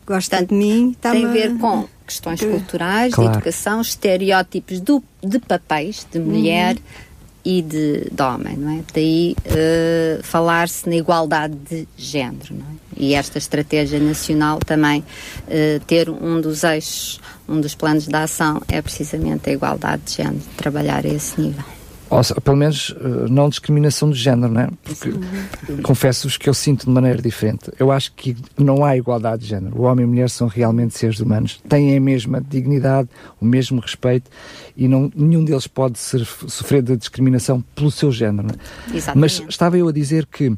[0.06, 0.96] gosta Portanto, de mim.
[1.00, 3.30] Tem a ver com questões culturais, claro.
[3.30, 6.76] de educação, estereótipos do, de papéis, de mulher.
[6.76, 7.07] Uhum
[7.48, 8.82] e de, de homem, não é?
[8.92, 12.78] Daí uh, falar-se na igualdade de género, não é?
[12.94, 18.60] E esta estratégia nacional também uh, ter um dos eixos, um dos planos de ação
[18.68, 21.64] é precisamente a igualdade de género, trabalhar a esse nível.
[22.10, 24.68] Ou, pelo menos eh, não discriminação de género, não é?
[24.82, 25.12] Porque
[25.82, 27.70] confesso-vos que eu sinto de maneira diferente.
[27.78, 29.78] Eu acho que não há igualdade de género.
[29.78, 33.08] O homem e a mulher são realmente seres humanos, têm a mesma dignidade,
[33.40, 34.30] o mesmo respeito
[34.76, 38.48] e não, nenhum deles pode ser, sofrer de discriminação pelo seu género.
[38.48, 39.12] É?
[39.14, 40.56] Mas estava eu a dizer que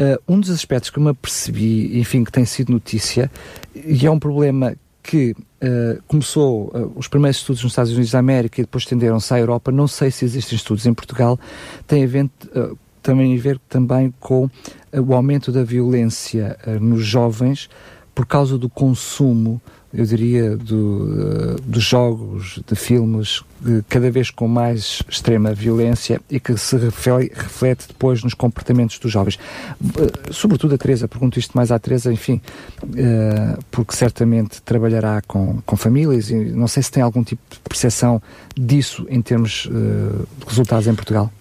[0.00, 3.30] Uh, um dos aspectos que eu me apercebi, enfim, que tem sido notícia,
[3.74, 8.18] e é um problema que uh, começou uh, os primeiros estudos nos Estados Unidos da
[8.18, 11.38] América e depois estenderam-se à Europa, não sei se existem estudos em Portugal,
[11.86, 14.48] tem a ver, uh, também a ver também com
[14.92, 17.70] o aumento da violência nos jovens
[18.14, 23.42] por causa do consumo eu diria, do, uh, dos jogos, de filmes,
[23.88, 29.36] cada vez com mais extrema violência e que se reflete depois nos comportamentos dos jovens.
[29.80, 32.40] Uh, sobretudo a Teresa, pergunto isto mais à Teresa, enfim,
[32.84, 37.58] uh, porque certamente trabalhará com, com famílias e não sei se tem algum tipo de
[37.58, 38.22] percepção
[38.54, 41.32] disso em termos de resultados em Portugal.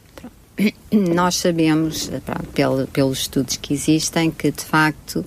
[0.91, 2.09] Nós sabemos,
[2.91, 5.23] pelos estudos que existem, que de facto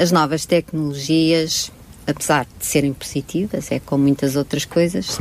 [0.00, 1.72] as novas tecnologias
[2.06, 5.18] apesar de serem positivas, é como muitas outras coisas,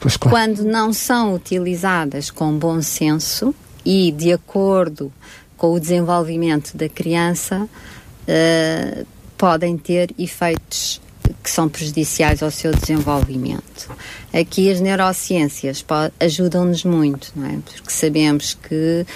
[0.00, 0.36] pois, claro.
[0.36, 5.12] quando não são utilizadas com bom senso e de acordo
[5.56, 11.00] com o desenvolvimento da criança, uh, podem ter efeitos
[11.42, 13.90] que são prejudiciais ao seu desenvolvimento.
[14.32, 15.84] Aqui as neurociências
[16.20, 17.58] ajudam-nos muito, não é?
[17.64, 19.06] Porque sabemos que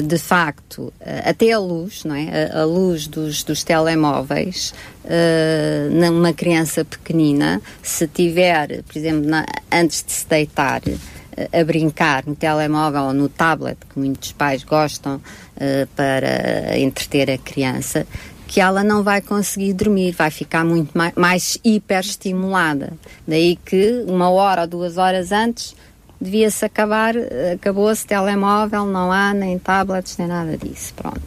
[0.00, 2.50] de facto, eh, até a luz, não é?
[2.52, 4.72] A, luz dos, dos telemóveis,
[5.04, 10.80] uh, numa criança pequenina, se tiver, por exemplo, na, antes de se deitar,
[11.52, 17.36] a brincar no telemóvel ou no tablet, que muitos pais gostam uh, para entreter a
[17.36, 18.06] criança,
[18.46, 22.92] que ela não vai conseguir dormir, vai ficar muito mais, mais hiperestimulada.
[23.26, 25.74] Daí que uma hora ou duas horas antes
[26.24, 27.14] devia-se acabar,
[27.52, 31.22] acabou-se telemóvel, não há nem tablets, nem nada disso, pronto.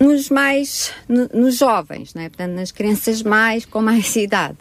[0.00, 2.28] Nos mais, no, nos jovens, né?
[2.28, 4.56] portanto, nas crianças mais, com mais idade,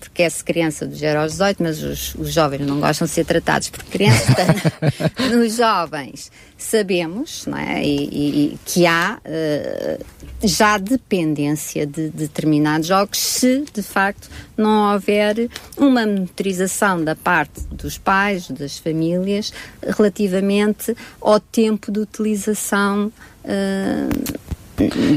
[0.00, 3.24] porque é criança dos 0 aos 18, mas os, os, jovens não gostam de ser
[3.24, 4.34] tratados por crianças.
[5.30, 7.84] nos jovens sabemos não é?
[7.84, 10.04] e, e, que há uh,
[10.42, 17.60] já dependência de, de determinados jogos se de facto não houver uma monitorização da parte
[17.70, 23.12] dos pais, das famílias, relativamente ao tempo de utilização.
[23.44, 24.49] Uh,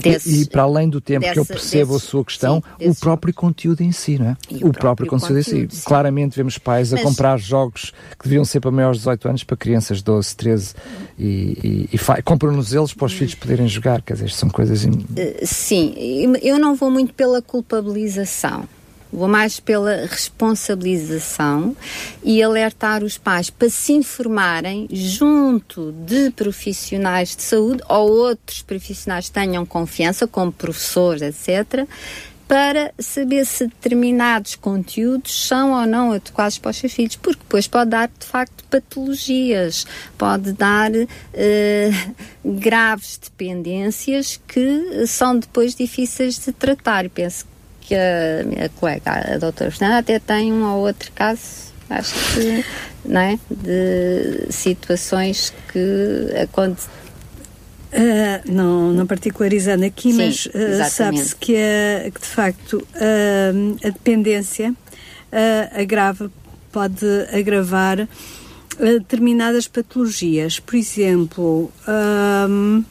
[0.02, 2.89] Desses, e, para além do tempo dessa, que eu percebo desses, a sua questão, sim,
[2.89, 4.32] o próprio conteúdo em si, não é?
[4.32, 5.76] o, o próprio, próprio, conteúdo, conteúdo em si.
[5.76, 5.84] Sim.
[5.86, 9.43] Claramente vemos pais Mas, a comprar jogos que deviam ser para maiores de 18 anos
[9.43, 10.73] para crianças de 12, 13
[11.17, 14.84] e, e, e compram-nos eles para os filhos poderem jogar, quer dizer, são coisas.
[14.86, 14.91] Uh,
[15.43, 15.93] sim,
[16.41, 18.67] eu não vou muito pela culpabilização
[19.13, 21.76] vou mais pela responsabilização
[22.23, 29.28] e alertar os pais para se informarem junto de profissionais de saúde ou outros profissionais
[29.28, 31.88] que tenham confiança, como professores, etc.,
[32.47, 37.67] para saber se determinados conteúdos são ou não adequados para os seus filhos, porque depois
[37.67, 46.52] pode dar, de facto, patologias, pode dar uh, graves dependências que são depois difíceis de
[46.52, 47.10] tratar.
[47.10, 47.53] penso
[47.86, 52.65] que a minha colega, a doutora Fernanda, até tem um ou outro caso, acho que,
[53.06, 53.39] não é?
[53.52, 56.89] De situações que acontecem.
[57.93, 63.78] Uh, não, não particularizando aqui, Sim, mas uh, sabe-se que, uh, que, de facto uh,
[63.86, 64.74] a dependência
[65.76, 66.32] agrava,
[66.72, 68.08] pode agravar
[68.80, 70.60] determinadas patologias.
[70.60, 71.72] Por exemplo,
[72.50, 72.84] um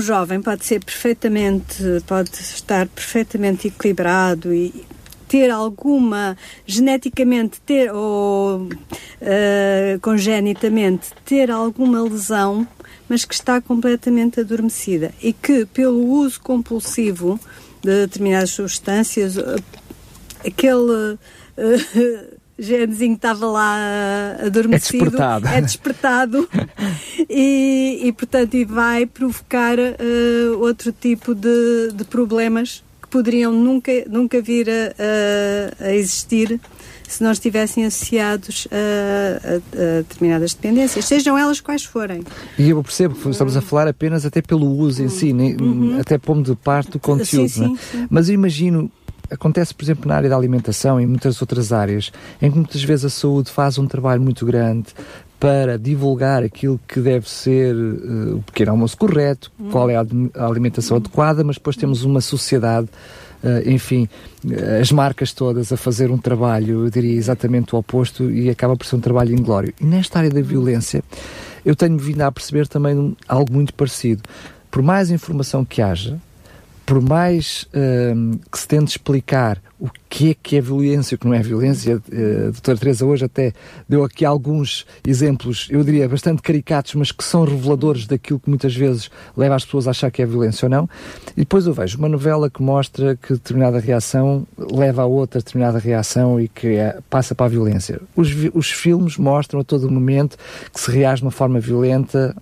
[0.00, 4.84] jovem pode ser perfeitamente, pode estar perfeitamente equilibrado e
[5.28, 12.66] ter alguma geneticamente ter ou uh, congenitamente ter alguma lesão,
[13.08, 17.38] mas que está completamente adormecida e que pelo uso compulsivo
[17.82, 19.36] de determinadas substâncias
[20.46, 26.48] aquele uh, genezinho estava lá adormecido, é despertado, é despertado
[27.28, 33.92] e, e, portanto e vai provocar uh, outro tipo de, de, problemas que poderiam nunca,
[34.08, 36.60] nunca vir a, a, a existir
[37.08, 42.22] se não estivessem associados a, a, determinadas dependências, sejam elas quais forem.
[42.58, 46.00] E eu percebo que estamos a falar apenas até pelo uso em si, nem, uhum.
[46.00, 47.48] até pondo de parte o conteúdo.
[47.48, 48.06] Sim, sim, sim.
[48.08, 48.90] Mas eu imagino
[49.30, 53.04] acontece, por exemplo, na área da alimentação e muitas outras áreas, em que muitas vezes
[53.04, 54.86] a saúde faz um trabalho muito grande
[55.38, 59.68] para divulgar aquilo que deve ser uh, o pequeno almoço correto, hum.
[59.70, 60.06] qual é a,
[60.46, 62.88] alimentação adequada, mas depois temos uma sociedade
[63.44, 64.08] Uh, enfim,
[64.80, 68.86] as marcas todas a fazer um trabalho, eu diria exatamente o oposto, e acaba por
[68.86, 69.74] ser um trabalho inglório.
[69.78, 71.04] E nesta área da violência,
[71.62, 74.22] eu tenho vindo a perceber também algo muito parecido.
[74.70, 76.18] Por mais informação que haja,
[76.86, 81.26] por mais uh, que se tente explicar o que é que é violência o que
[81.26, 83.52] não é violência, uh, a doutora Teresa hoje até
[83.88, 88.74] deu aqui alguns exemplos, eu diria bastante caricatos, mas que são reveladores daquilo que muitas
[88.74, 90.88] vezes leva as pessoas a achar que é violência ou não.
[91.36, 95.78] E depois eu vejo uma novela que mostra que determinada reação leva a outra determinada
[95.78, 98.00] reação e que é, passa para a violência.
[98.14, 100.36] Os, os filmes mostram a todo momento
[100.72, 102.36] que se reage de uma forma violenta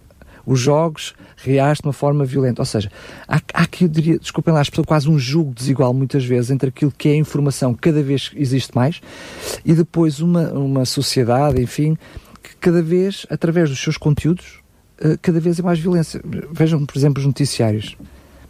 [0.47, 2.63] os jogos reage de uma forma violenta.
[2.63, 2.91] Ou seja,
[3.27, 6.51] há, há aqui, eu diria, desculpem lá, as pessoas quase um julgo desigual muitas vezes
[6.51, 9.01] entre aquilo que é a informação cada vez existe mais
[9.65, 11.97] e depois uma, uma sociedade, enfim,
[12.43, 14.61] que cada vez, através dos seus conteúdos,
[15.01, 16.21] eh, cada vez é mais violência.
[16.53, 17.97] Vejam, por exemplo, os noticiários.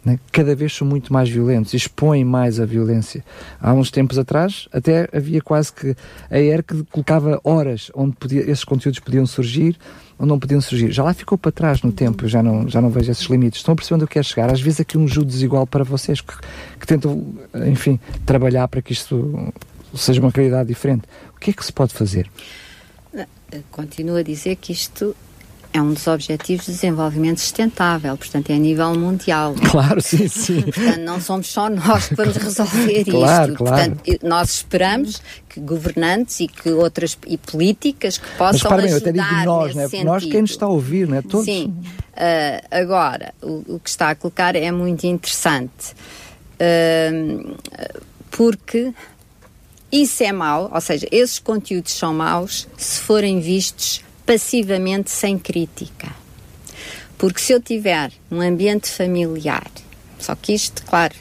[0.05, 0.19] Né?
[0.33, 3.25] Cada vez são muito mais violentos, expõem mais a violência.
[3.61, 5.97] Há uns tempos atrás, até havia quase que
[6.29, 9.79] a ERC colocava horas onde podia, esses conteúdos podiam surgir,
[10.23, 10.93] ou não podiam surgir.
[10.93, 13.59] Já lá ficou para trás no tempo, já não, já não vejo esses limites.
[13.59, 14.53] Estão a perceber onde eu quero chegar?
[14.53, 16.33] Às vezes aqui um judo desigual para vocês que,
[16.79, 17.35] que tentam,
[17.67, 19.53] enfim, trabalhar para que isto
[19.93, 21.03] seja uma realidade diferente.
[21.37, 22.31] O que é que se pode fazer?
[23.73, 25.17] Continuo a dizer que isto
[25.73, 29.55] é um dos objetivos de desenvolvimento sustentável, portanto é a nível mundial.
[29.71, 30.63] Claro, sim, sim.
[30.63, 33.65] Portanto, não somos só nós que vamos resolver claro, isto.
[33.65, 33.97] Claro.
[33.97, 38.97] Portanto, nós esperamos que governantes e que outras e políticas que possam Mas, ajudar eu
[38.97, 39.83] até digo nós, né?
[39.85, 41.23] Porque nós quem nos está a ouvir, não é?
[41.23, 41.47] Todos.
[41.47, 41.75] Sim.
[42.13, 45.95] Uh, agora, o, o, que está a colocar é muito interessante.
[46.61, 47.57] Uh,
[48.31, 48.93] porque
[49.91, 54.03] isso é mau, ou seja, esses conteúdos são maus se forem vistos
[54.33, 56.09] passivamente sem crítica.
[57.19, 59.71] Porque se eu tiver um ambiente familiar,
[60.19, 61.15] só que isto, claro,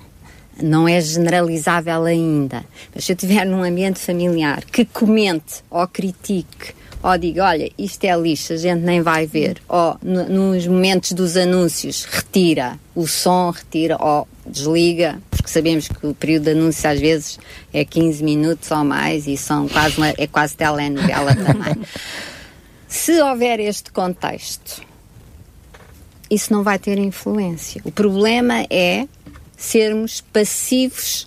[0.64, 2.64] não é generalizável ainda,
[2.96, 8.06] mas se eu tiver num ambiente familiar que comente ou critique ou diga, olha, isto
[8.06, 13.50] é lixo, a gente nem vai ver, ou nos momentos dos anúncios retira o som,
[13.50, 17.40] retira ou desliga, porque sabemos que o período de anúncio às vezes
[17.74, 21.76] é 15 minutos ou mais e são quase uma, é quase telenovela também.
[22.92, 24.86] Se houver este contexto,
[26.30, 27.82] isso não vai ter influência.
[27.86, 29.08] O problema é
[29.56, 31.26] sermos passivos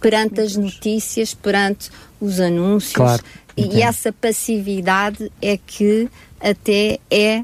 [0.00, 1.88] perante as notícias, perante
[2.20, 2.94] os anúncios.
[2.94, 3.22] Claro,
[3.56, 7.42] e essa passividade é que até é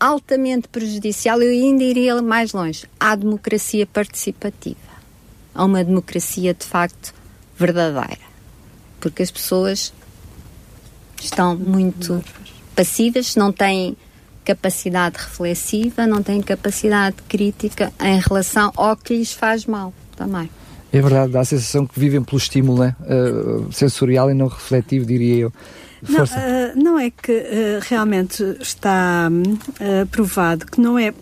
[0.00, 1.42] altamente prejudicial.
[1.42, 2.86] Eu ainda iria mais longe.
[2.98, 4.78] À democracia participativa.
[5.54, 7.12] A uma democracia de facto
[7.54, 8.30] verdadeira.
[8.98, 9.92] Porque as pessoas
[11.24, 12.22] estão muito
[12.74, 13.96] passivas, não têm
[14.44, 20.50] capacidade reflexiva, não têm capacidade crítica em relação ao que lhes faz mal também.
[20.92, 22.96] É verdade, dá a sensação que vivem pelo estímulo né?
[23.02, 25.52] uh, sensorial e não refletivo, diria eu.
[26.08, 26.28] Não, uh,
[26.74, 29.30] não, é que uh, realmente está
[30.10, 31.12] provado que não é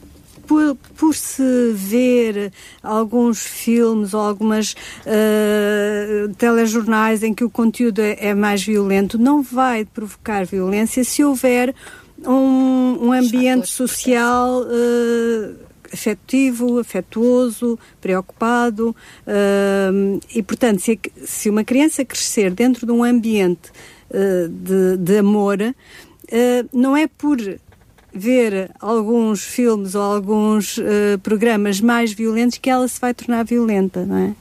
[0.49, 2.51] por, por, se ver
[2.83, 9.43] alguns filmes ou algumas uh, telejornais em que o conteúdo é, é, mais violento, não
[9.43, 11.75] vai provocar violência se houver
[12.27, 14.63] um, um ambiente social.
[14.63, 18.95] Uh, afetivo, afetuoso, preocupado.
[19.27, 23.71] Uh, e, portanto, se, se, uma criança crescer dentro de um ambiente
[24.11, 25.57] uh, de, de, amor,
[26.75, 27.39] não é por
[28.13, 30.79] ver alguns filmes ou alguns
[31.23, 34.35] programas mais violentos que ela se vai tornar violenta, não é?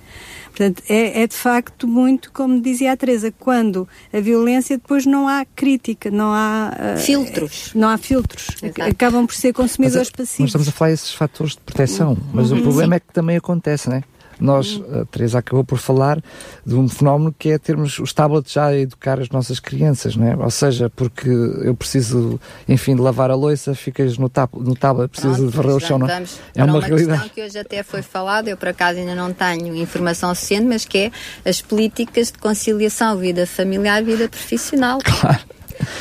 [0.58, 5.28] Portanto, é, é, de facto muito, como dizia a Teresa, quando a violência depois não
[5.28, 7.72] há crítica, não há uh, filtros.
[7.76, 8.48] Não há filtros.
[8.64, 8.82] Exato.
[8.82, 10.40] Acabam por ser consumidores mas, passivos.
[10.40, 12.98] Nós estamos a falar desses fatores de proteção, mas uhum, o problema sim.
[12.98, 14.04] é que também acontece, não é?
[14.40, 16.22] Nós, a Teresa acabou por falar
[16.66, 20.28] de um fenómeno que é termos os tablets já a educar as nossas crianças, não
[20.28, 20.36] é?
[20.36, 25.10] Ou seja, porque eu preciso, enfim, de lavar a louça, ficas no, tab no tablet,
[25.10, 26.24] preciso Pronto, de varrer o chão, não é?
[26.56, 27.22] É uma, uma realidade.
[27.22, 30.86] questão que hoje até foi falada, eu por acaso ainda não tenho informação suficiente, mas
[30.86, 31.12] que é
[31.50, 35.00] as políticas de conciliação vida familiar, vida profissional.
[35.04, 35.40] Claro.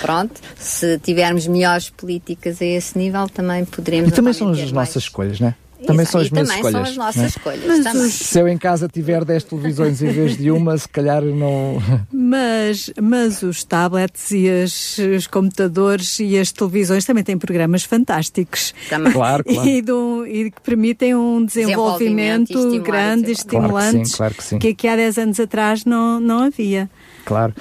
[0.00, 4.10] Pronto, se tivermos melhores políticas a esse nível, também poderemos.
[4.10, 5.54] E também são as nossas escolhas, não é?
[5.84, 6.88] Também são as minhas também escolhas.
[6.88, 7.26] são as nossas é?
[7.26, 7.84] escolhas.
[7.84, 11.82] Mas Se eu em casa tiver 10 televisões em vez de uma, se calhar não.
[12.12, 18.74] Mas, mas os tablets e as, os computadores e as televisões também têm programas fantásticos.
[18.88, 19.12] Também.
[19.12, 19.68] Claro, claro.
[19.68, 24.34] E, do, e que permitem um desenvolvimento, desenvolvimento grande e estimulante claro que, sim, claro
[24.34, 24.58] que, sim.
[24.58, 26.88] que aqui há 10 anos atrás não, não havia.
[27.26, 27.52] Claro.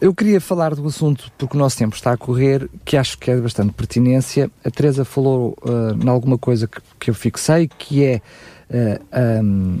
[0.00, 3.30] Eu queria falar do assunto, porque o nosso tempo está a correr, que acho que
[3.30, 4.50] é bastante pertinência.
[4.64, 8.20] A Teresa falou uh, em alguma coisa que, que eu fixei, que é
[8.68, 9.78] uh, um,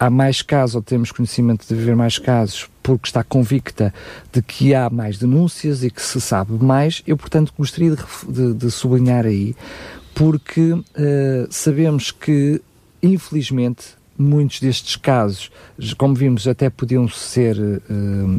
[0.00, 3.94] há mais casos, ou temos conhecimento de haver mais casos, porque está convicta
[4.32, 7.04] de que há mais denúncias e que se sabe mais.
[7.06, 9.54] Eu, portanto, gostaria de, de, de sublinhar aí,
[10.12, 10.82] porque uh,
[11.50, 12.60] sabemos que,
[13.00, 15.50] infelizmente, muitos destes casos,
[15.98, 17.80] como vimos, até podiam ser uh,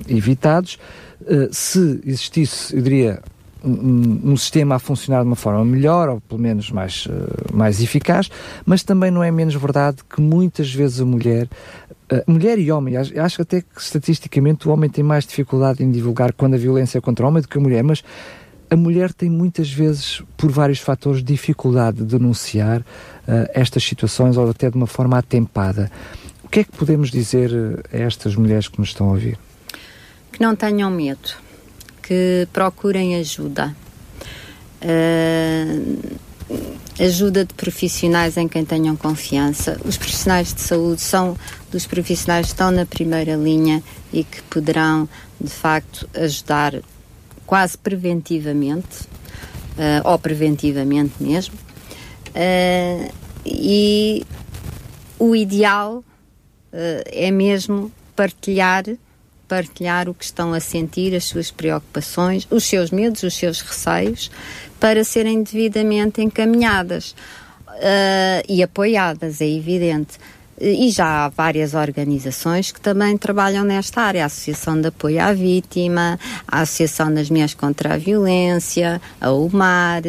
[0.07, 0.77] evitados.
[1.21, 3.21] Uh, se existisse, eu diria,
[3.63, 7.81] um, um, sistema a funcionar de uma forma melhor, ou pelo menos mais, uh, mais
[7.81, 8.29] eficaz,
[8.65, 11.47] mas também não é menos verdade que muitas vezes a mulher,
[12.27, 16.33] mulher e homem, acho, acho até que estatisticamente o homem tem mais dificuldade em divulgar
[16.33, 18.03] quando a violência é contra o homem do que a mulher, mas
[18.73, 22.85] a mulher tem muitas vezes, por vários fatores, dificuldade de denunciar uh,
[23.53, 25.91] estas situações ou até de uma forma atempada.
[26.43, 27.51] O que é que podemos dizer
[27.93, 29.37] a estas mulheres que nos estão a ouvir?
[30.31, 31.29] Que não tenham medo,
[32.01, 33.75] que procurem ajuda.
[34.81, 36.19] Uh,
[36.99, 39.79] ajuda de profissionais em quem tenham confiança.
[39.85, 41.37] Os profissionais de saúde são
[41.71, 45.07] dos profissionais que estão na primeira linha e que poderão,
[45.39, 46.73] de facto, ajudar
[47.53, 49.03] quase preventivamente,
[49.77, 53.13] uh, ou preventivamente mesmo, uh,
[53.45, 54.25] e
[55.19, 56.03] o ideal uh,
[57.05, 58.85] é mesmo partilhar,
[59.47, 64.31] partilhar o que estão a sentir, as suas preocupações, os seus medos, os seus receios,
[64.79, 70.17] para serem devidamente encaminhadas uh, e apoiadas, é evidente.
[70.59, 75.33] E já há várias organizações que também trabalham nesta área, a Associação de Apoio à
[75.33, 80.03] Vítima, a Associação das Mulheres contra a Violência, a UMAR,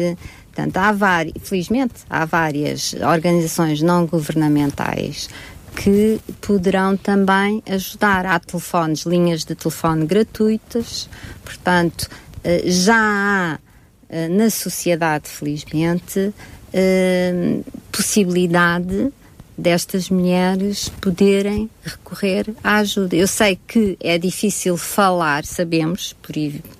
[0.55, 5.27] Portanto, há várias, felizmente, há várias organizações não governamentais
[5.75, 8.25] que poderão também ajudar.
[8.25, 11.09] Há telefones, linhas de telefone gratuitas,
[11.43, 12.09] portanto,
[12.41, 13.59] eh, já há
[14.07, 16.33] eh, na sociedade, felizmente,
[16.71, 17.59] eh,
[17.91, 19.11] possibilidade
[19.57, 23.15] destas mulheres poderem recorrer à ajuda.
[23.15, 26.35] Eu sei que é difícil falar, sabemos, por,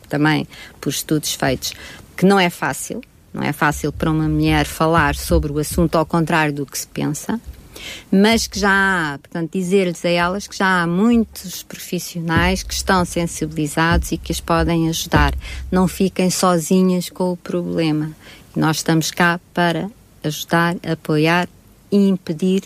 [0.09, 0.47] também
[0.81, 1.73] por estudos feitos,
[2.15, 3.01] que não é fácil,
[3.33, 6.87] não é fácil para uma mulher falar sobre o assunto ao contrário do que se
[6.87, 7.39] pensa,
[8.11, 13.03] mas que já há, portanto, dizer-lhes a elas que já há muitos profissionais que estão
[13.03, 15.33] sensibilizados e que as podem ajudar.
[15.71, 18.11] Não fiquem sozinhas com o problema.
[18.55, 19.89] Nós estamos cá para
[20.23, 21.47] ajudar, apoiar
[21.91, 22.63] e impedir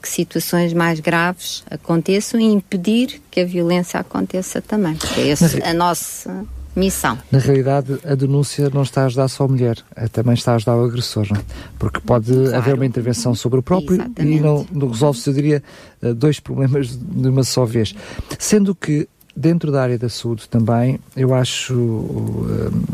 [0.00, 4.94] que situações mais graves aconteçam e impedir que a violência aconteça também.
[4.94, 7.18] Porque é essa a nossa missão.
[7.30, 10.54] Na realidade, a denúncia não está a ajudar só a mulher, eh, também está a
[10.54, 11.40] ajudar o agressor, não?
[11.40, 11.44] É?
[11.78, 12.56] porque pode claro.
[12.56, 14.36] haver uma intervenção sobre o próprio Exatamente.
[14.36, 15.62] e não, não resolve-se, eu diria,
[16.02, 17.94] eh, dois problemas de uma só vez.
[18.38, 19.08] Sendo que
[19.40, 22.84] dentro da área da saúde também, eu acho um,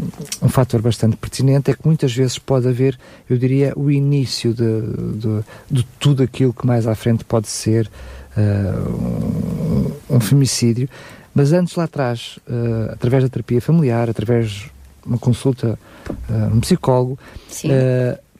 [0.42, 2.96] um fator bastante pertinente é que muitas vezes pode haver,
[3.28, 4.80] eu diria, o início de,
[5.18, 7.90] de, de tudo aquilo que mais à frente pode ser
[8.36, 10.88] uh, um, um, femicídio.
[11.34, 14.70] Mas antes lá atrás, uh, através da terapia familiar, através de
[15.04, 15.76] uma consulta
[16.08, 17.18] uh, um psicólogo,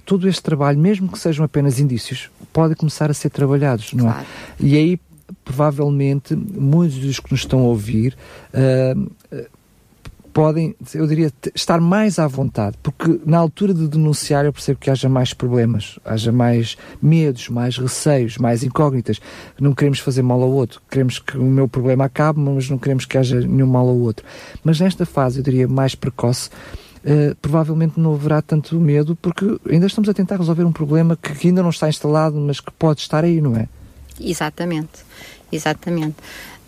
[0.05, 4.25] todo este trabalho, mesmo que sejam apenas indícios, pode começar a ser trabalhados, não é?
[4.61, 5.01] E aí
[5.45, 8.17] provavelmente muitos dos que nos estão a ouvir
[8.53, 9.11] uh,
[10.37, 14.91] podem, eu diria, estar mais à vontade, porque na altura de denunciar eu percebo que
[14.91, 19.19] haja mais problemas, haja mais medos, mais receios, mais incógnitas.
[19.59, 23.07] Não queremos fazer mal ao outro, queremos que o meu problema acabe, mas não queremos
[23.07, 24.27] que haja nenhum mal ao outro.
[24.63, 26.51] Mas nesta fase, eu diria, mais precoce,
[27.07, 31.33] Uh, provavelmente não haverá tanto medo, porque ainda estamos a tentar resolver um problema que,
[31.35, 33.69] que ainda não está instalado, mas que pode estar aí, não é?
[34.21, 35.05] Exatamente,
[35.51, 36.17] exatamente.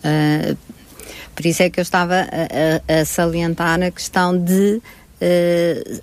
[0.03, 0.57] Uh,
[1.35, 4.81] por isso é que eu estava a, a, a salientar a questão de,
[5.21, 6.01] uh,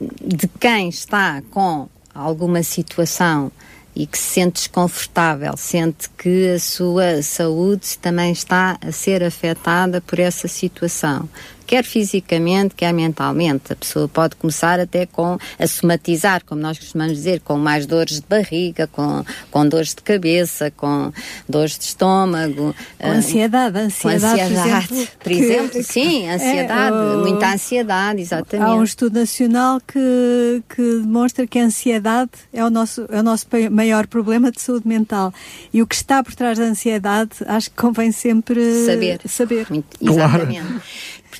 [0.00, 3.52] de quem está com alguma situação
[3.94, 10.00] e que se sente desconfortável, sente que a sua saúde também está a ser afetada
[10.00, 11.28] por essa situação
[11.68, 13.74] quer fisicamente, quer mentalmente.
[13.74, 18.20] A pessoa pode começar até com a somatizar, como nós costumamos dizer, com mais dores
[18.20, 21.12] de barriga, com, com dores de cabeça, com
[21.46, 22.74] dores de estômago.
[22.98, 25.18] Com ansiedade, ansiedade, com ansiedade, por exemplo.
[25.22, 28.66] Por exemplo que, sim, é, ansiedade, é, muita ansiedade, exatamente.
[28.66, 33.22] Há um estudo nacional que, que demonstra que a ansiedade é o, nosso, é o
[33.22, 35.34] nosso maior problema de saúde mental.
[35.70, 39.20] E o que está por trás da ansiedade, acho que convém sempre saber.
[39.28, 39.66] saber.
[40.00, 40.58] exatamente.
[40.58, 40.82] Claro.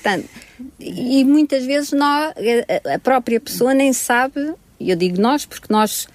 [0.01, 0.29] Portanto,
[0.79, 2.33] e muitas vezes nós,
[2.95, 6.07] a própria pessoa nem sabe, e eu digo nós porque nós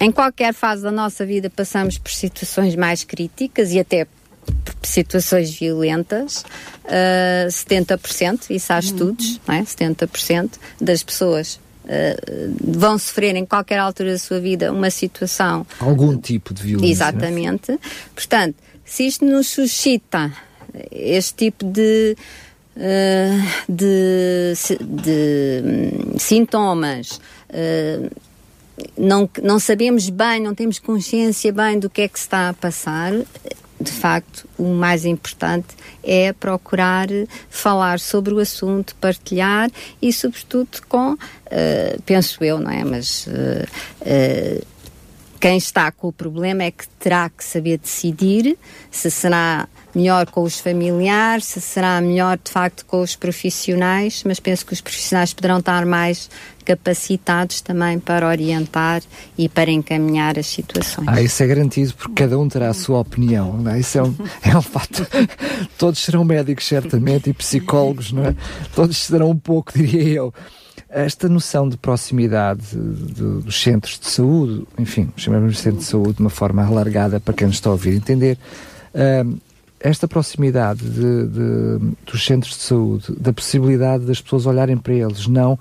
[0.00, 4.06] em qualquer fase da nossa vida passamos por situações mais críticas e até
[4.64, 6.42] por situações violentas,
[6.84, 9.40] uh, 70%, isso há estudos, uhum.
[9.46, 9.62] não é?
[9.62, 15.66] 70% das pessoas Uh, vão sofrer em qualquer altura da sua vida uma situação.
[15.80, 16.92] Algum tipo de violência.
[16.92, 17.80] Exatamente.
[18.14, 20.32] Portanto, se isto nos suscita
[20.92, 22.16] este tipo de
[23.68, 27.20] de, de um, sintomas,
[27.50, 28.10] uh,
[28.96, 33.12] não, não sabemos bem, não temos consciência bem do que é que está a passar,
[33.80, 35.68] de facto, o mais importante
[36.02, 37.08] é procurar
[37.48, 39.70] falar sobre o assunto, partilhar
[40.02, 42.84] e, sobretudo, com, uh, penso eu, não é?
[42.84, 43.30] Mas uh,
[44.02, 44.66] uh,
[45.40, 48.58] quem está com o problema é que terá que saber decidir
[48.90, 54.38] se será melhor com os familiares, se será melhor de facto com os profissionais, mas
[54.40, 56.28] penso que os profissionais poderão estar mais
[56.64, 59.02] capacitados também para orientar
[59.36, 61.08] e para encaminhar as situações.
[61.08, 63.80] Ah, isso é garantido porque cada um terá a sua opinião, não é?
[63.80, 65.06] Isso é um, é um fato.
[65.76, 68.36] Todos serão médicos, certamente, e psicólogos, não é?
[68.74, 70.34] Todos serão um pouco, diria eu
[70.90, 76.20] esta noção de proximidade dos centros de saúde, enfim, chamamos de centro de saúde de
[76.20, 78.36] uma forma alargada para quem nos está a ouvir entender,
[78.94, 79.38] uh,
[79.80, 85.26] esta proximidade de, de, dos centros de saúde, da possibilidade das pessoas olharem para eles,
[85.26, 85.58] não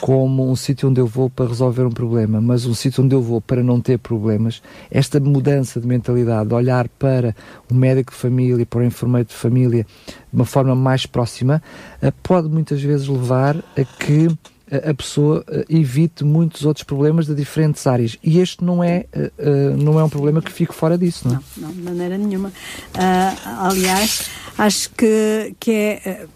[0.00, 3.20] como um sítio onde eu vou para resolver um problema, mas um sítio onde eu
[3.20, 7.36] vou para não ter problemas, esta mudança de mentalidade, de olhar para
[7.70, 11.62] o médico de família, para o enfermeiro de família, de uma forma mais próxima,
[12.00, 14.28] eh, pode muitas vezes levar a que
[14.70, 18.16] a pessoa eh, evite muitos outros problemas de diferentes áreas.
[18.22, 21.40] E este não é, uh, não é um problema que fique fora disso, não é?
[21.56, 22.48] Não, não de maneira nenhuma.
[22.48, 26.26] Uh, aliás, acho que, que é,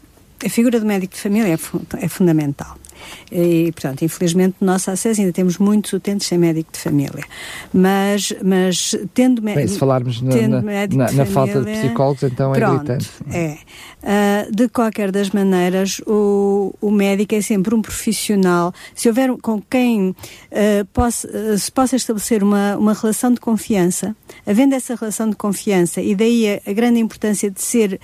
[0.45, 2.77] a figura do médico de família é, é fundamental.
[3.31, 7.25] E, portanto, infelizmente, no nosso acesso ainda temos muitos utentes sem médico de família.
[7.73, 9.69] Mas, mas tendo médico.
[9.69, 13.11] se falarmos na, na, na, na família, falta de psicólogos, então é pronto, gritante.
[13.31, 13.59] É.
[14.03, 18.73] Uh, de qualquer das maneiras, o, o médico é sempre um profissional.
[18.95, 20.15] Se houver com quem uh,
[20.93, 24.15] possa, uh, se possa estabelecer uma, uma relação de confiança,
[24.47, 28.01] havendo essa relação de confiança, e daí a, a grande importância de ser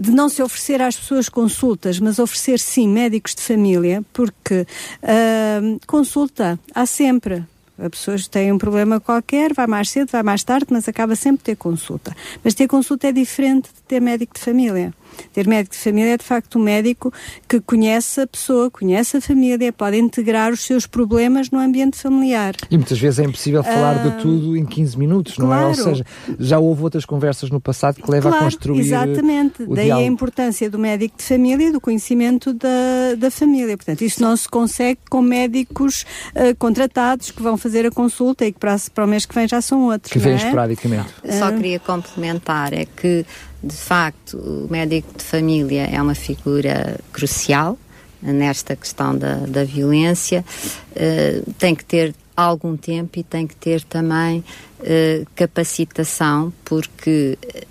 [0.00, 4.62] de não se oferecer às pessoas consultas, mas oferecer sim médicos de família, porque
[5.02, 7.44] uh, consulta há sempre.
[7.78, 11.44] A pessoa tem um problema qualquer, vai mais cedo, vai mais tarde, mas acaba sempre
[11.44, 12.16] ter consulta.
[12.42, 14.94] Mas ter consulta é diferente de ter médico de família.
[15.32, 17.12] Ter médico de família é de facto um médico
[17.48, 22.54] que conhece a pessoa, conhece a família, pode integrar os seus problemas no ambiente familiar.
[22.70, 25.50] E muitas vezes é impossível falar de ah, tudo em 15 minutos, claro.
[25.50, 25.66] não é?
[25.66, 26.04] Ou seja,
[26.38, 28.80] já houve outras conversas no passado que levam claro, a construir.
[28.80, 30.06] Exatamente, o daí diálogo.
[30.06, 33.76] a importância do médico de família e do conhecimento da, da família.
[33.76, 36.04] Portanto, isso não se consegue com médicos
[36.34, 39.46] uh, contratados que vão fazer a consulta e que para, para o mês que vem
[39.46, 40.12] já são outros.
[40.12, 40.36] Que vêm é?
[40.36, 41.08] esporadicamente.
[41.38, 43.24] Só queria complementar, é que
[43.62, 47.78] de facto, o médico de família é uma figura crucial
[48.22, 50.44] nesta questão da, da violência.
[50.92, 57.66] Uh, tem que ter algum tempo e tem que ter também uh, capacitação, porque eh,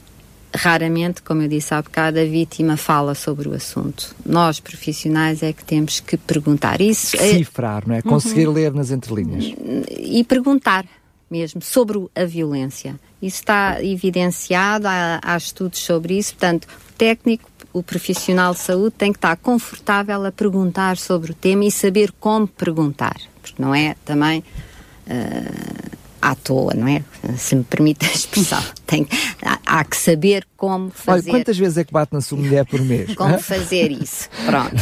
[0.55, 4.15] raramente, como eu disse há bocado, a vítima fala sobre o assunto.
[4.25, 6.81] Nós, profissionais, é que temos que perguntar.
[6.81, 8.01] Isso Cifrar, não é?
[8.01, 8.53] Conseguir uhum.
[8.53, 9.53] ler nas entrelinhas.
[9.97, 10.85] E perguntar
[11.29, 12.99] mesmo sobre a violência.
[13.21, 18.95] Isso está evidenciado, há, há estudos sobre isso, portanto, o técnico, o profissional de saúde
[18.97, 23.75] tem que estar confortável a perguntar sobre o tema e saber como perguntar, porque não
[23.75, 25.89] é também uh,
[26.21, 27.03] à toa, não é?
[27.37, 28.63] Se me permite a expressão.
[28.85, 29.07] Tem,
[29.43, 31.29] há, há, que saber como fazer.
[31.29, 33.13] Olha, quantas vezes é que bate na sua mulher por mês?
[33.15, 34.29] Como fazer isso.
[34.45, 34.75] Pronto.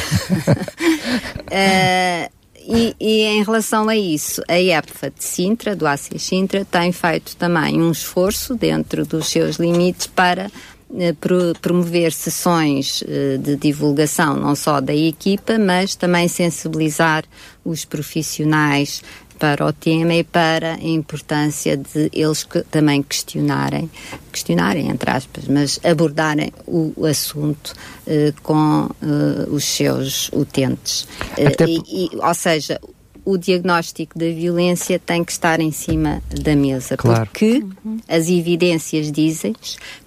[1.52, 2.32] uh,
[2.70, 7.38] E, e, em relação a isso, a EPFA de Sintra, do ACIS Sintra, tem feito
[7.38, 10.52] também um esforço dentro dos seus limites para
[10.96, 11.16] eh,
[11.62, 17.24] promover sessões eh, de divulgação não só da equipa, mas também sensibilizar
[17.64, 19.02] os profissionais
[19.38, 23.90] para o tema e para a importância de eles que, também questionarem,
[24.32, 27.74] questionarem entre aspas, mas abordarem o, assunto
[28.08, 31.04] uh, com uh, os seus utentes.
[31.38, 32.80] Uh, e, e, ou seja,
[33.28, 37.26] o diagnóstico da violência tem que estar em cima da mesa, claro.
[37.26, 38.00] porque uhum.
[38.08, 39.54] as evidências dizem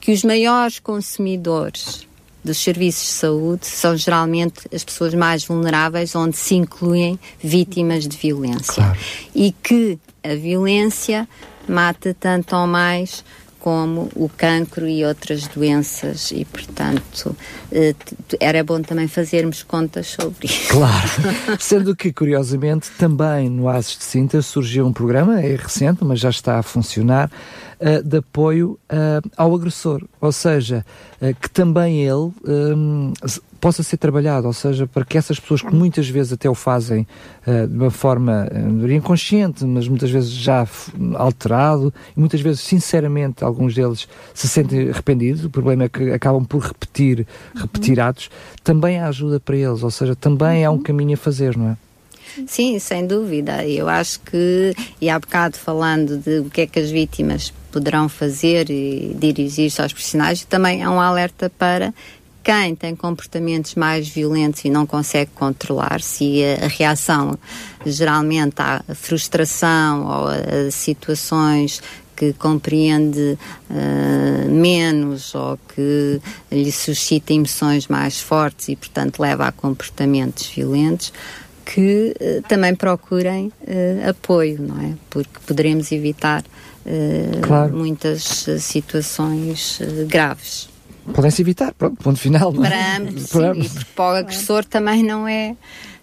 [0.01, 2.09] que os maiores consumidores
[2.45, 8.17] dos serviços de saúde são geralmente as pessoas mais vulneráveis, onde se incluem vítimas de
[8.17, 8.75] violência.
[8.75, 8.99] Claro.
[9.35, 11.29] E que a violência
[11.69, 13.25] mata tanto ou mais
[13.61, 17.37] como o cancro e outras doenças e, portanto,
[17.71, 17.95] eh,
[18.41, 20.73] era bom também fazermos contas sobre isso.
[20.73, 21.09] Claro,
[21.61, 26.31] sendo que, curiosamente, também no ASES de Sinta surgiu um programa, é recente, mas já
[26.31, 27.31] está a funcionar,
[27.79, 30.85] uh, de apoio uh, ao agressor, ou seja,
[31.41, 32.33] que também ele
[33.61, 37.07] possa ser trabalhado, ou seja, para que essas pessoas que muitas vezes até o fazem
[37.69, 38.49] de uma forma
[38.91, 40.67] inconsciente, mas muitas vezes já
[41.15, 46.45] alterado, e muitas vezes, sinceramente, alguns deles se sentem arrependidos, o problema é que acabam
[46.45, 48.05] por repetir, repetir uhum.
[48.05, 48.31] atos,
[48.65, 50.73] também há ajuda para eles, ou seja, também uhum.
[50.73, 51.77] há um caminho a fazer, não é?
[52.47, 53.67] Sim, sem dúvida.
[53.67, 58.09] Eu acho que, e há bocado falando de o que é que as vítimas poderão
[58.09, 61.93] fazer e dirigir-se aos profissionais, também há um alerta para
[62.43, 67.39] quem tem comportamentos mais violentos e não consegue controlar-se e a, a, reação
[67.85, 71.83] geralmente à frustração ou a, situações
[72.21, 73.39] que compreende
[73.71, 76.21] uh, menos ou que
[76.53, 81.15] lhe suscita emoções mais fortes e, portanto, leva a comportamentos violentos,
[81.65, 84.93] que uh, também procurem uh, apoio, não é?
[85.09, 86.45] Porque poderemos evitar
[87.43, 87.77] claro.
[87.77, 89.79] muitas situações
[90.09, 90.70] graves.
[91.13, 92.53] Podem-se evitar, pronto, ponto final.
[92.53, 92.69] Não é?
[92.69, 95.57] Para ambos, para, sim, porque para o agressor também não é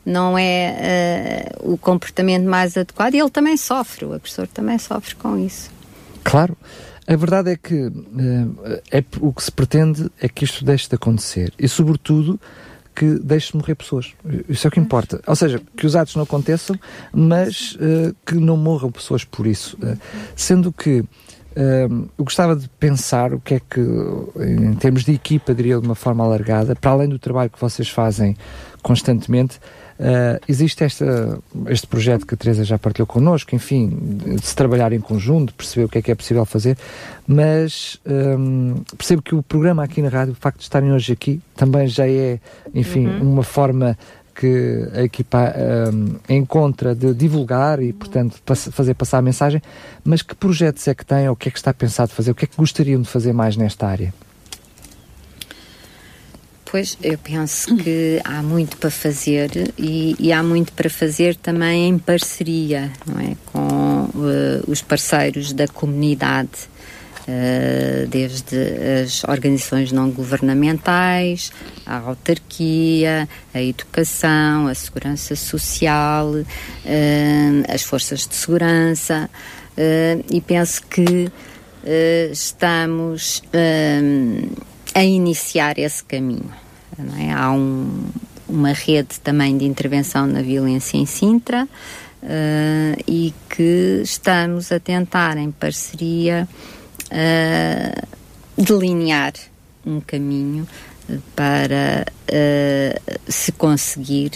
[0.05, 5.37] não é o comportamento mais adequado e ele também sofre, o agressor também sofre com
[5.37, 5.69] isso.
[6.23, 6.57] Claro.
[7.05, 7.91] a verdade é que
[8.89, 12.39] é, o que se pretende é que isto deixe de acontecer e, sobretudo,
[12.97, 14.13] que deixe de morrer pessoas.
[14.49, 15.21] Isso é o que importa.
[15.27, 16.75] Ou seja, que os atos não aconteçam,
[17.13, 19.77] mas uh, que não morram pessoas por isso.
[19.77, 19.95] Uh,
[20.35, 21.07] sendo que uh,
[22.17, 25.95] eu gostava de pensar o que é que, em termos de equipa, diria de uma
[25.95, 28.35] forma alargada, para além do trabalho que vocês fazem
[28.81, 29.59] constantemente,
[29.99, 31.39] Uh, existe esta,
[31.69, 33.89] este projeto que a Teresa já partilhou connosco, enfim,
[34.35, 36.77] de se trabalhar em conjunto, perceber o que é que é possível fazer,
[37.27, 41.41] mas um, percebo que o programa aqui na rádio, o facto de estarem hoje aqui,
[41.55, 42.39] também já é,
[42.75, 43.33] enfim, uhum.
[43.33, 43.97] uma forma
[44.39, 45.51] que a equipa
[45.91, 49.59] um, encontra de divulgar e, portanto, pass fazer passar a mensagem,
[50.03, 52.35] mas que projetos é que têm, ou o que é que está pensado fazer, o
[52.35, 54.13] que é que gostariam de fazer mais nesta área?
[56.69, 61.87] Pois, eu penso que há muito para fazer e, e, há muito para fazer também
[61.87, 63.35] em parceria, não é?
[63.45, 66.67] Com uh, os parceiros da comunidade,
[68.09, 68.55] desde
[69.03, 71.51] as organizações não governamentais,
[71.85, 76.45] a autarquia, a educação, a segurança social, uh,
[77.67, 79.29] as forças de segurança,
[80.31, 81.31] e penso que
[82.31, 83.43] estamos
[84.95, 86.49] a iniciar esse caminho.
[87.19, 87.31] É?
[87.31, 88.05] Há um,
[88.47, 91.65] uma rede também de intervenção na violência em Sintra
[92.23, 96.47] uh, e que estamos a tentar, em parceria,
[97.11, 98.07] uh,
[98.57, 99.33] delinear
[99.85, 100.67] um caminho
[101.35, 104.31] para uh, se conseguir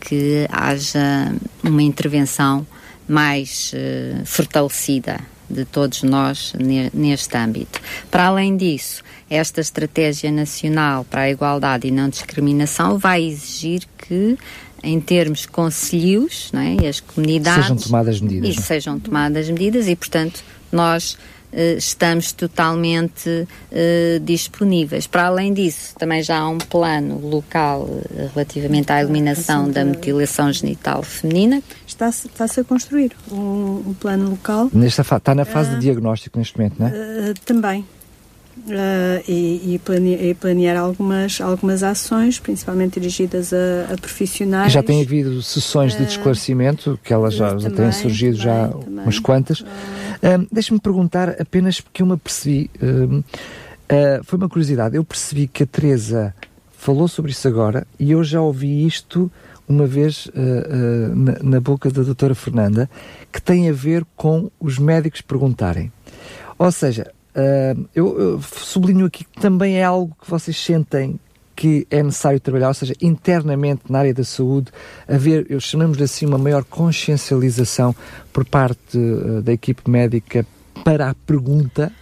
[0.00, 1.32] que haja
[1.62, 2.66] uma intervenção
[3.06, 3.72] mais
[4.24, 6.52] fortalecida de todos nós
[6.92, 7.80] neste âmbito.
[8.10, 14.36] Para além disso, esta estratégia nacional para a igualdade e não discriminação vai exigir que
[14.82, 19.96] em termos conselhos, não é, as comunidades sejam tomadas medidas, e sejam tomadas medidas e,
[19.96, 21.18] portanto, nós
[21.52, 25.06] estamos totalmente uh, disponíveis.
[25.06, 30.52] Para além disso, também já há um plano local uh, relativamente à eliminação da mutilação
[30.52, 31.62] genital feminina.
[31.86, 34.70] Está-se está a construir um, um, plano local.
[34.72, 37.34] Nesta está na fase de diagnóstico neste momento, não é?
[37.44, 37.84] também.
[38.66, 44.72] Uh, e, e, planear, e, planear, algumas, algumas ações, principalmente dirigidas a, a profissionais.
[44.72, 49.04] Já tem havido sessões de esclarecimento, que elas já, já têm surgido também, já também.
[49.04, 49.60] umas quantas.
[49.60, 53.24] Uh, Deixe-me perguntar apenas porque eu me apercebi, uh,
[54.24, 56.34] foi uma curiosidade, eu percebi que a Teresa
[56.76, 59.30] falou sobre isso agora e eu já ouvi isto
[59.66, 60.30] uma vez
[61.14, 62.88] na, na boca da doutora Fernanda,
[63.30, 65.92] que tem a ver com os médicos perguntarem.
[66.58, 71.18] Ou seja, Uh, eu, eu, sublinho aqui que também é algo que vocês sentem
[71.54, 74.70] que é necessário trabalhar, ou seja, internamente na área da saúde,
[75.08, 77.94] haver, eu chamamos assim, uma maior consciencialização
[78.32, 80.46] por parte uh, da equipe médica
[80.84, 81.92] para a pergunta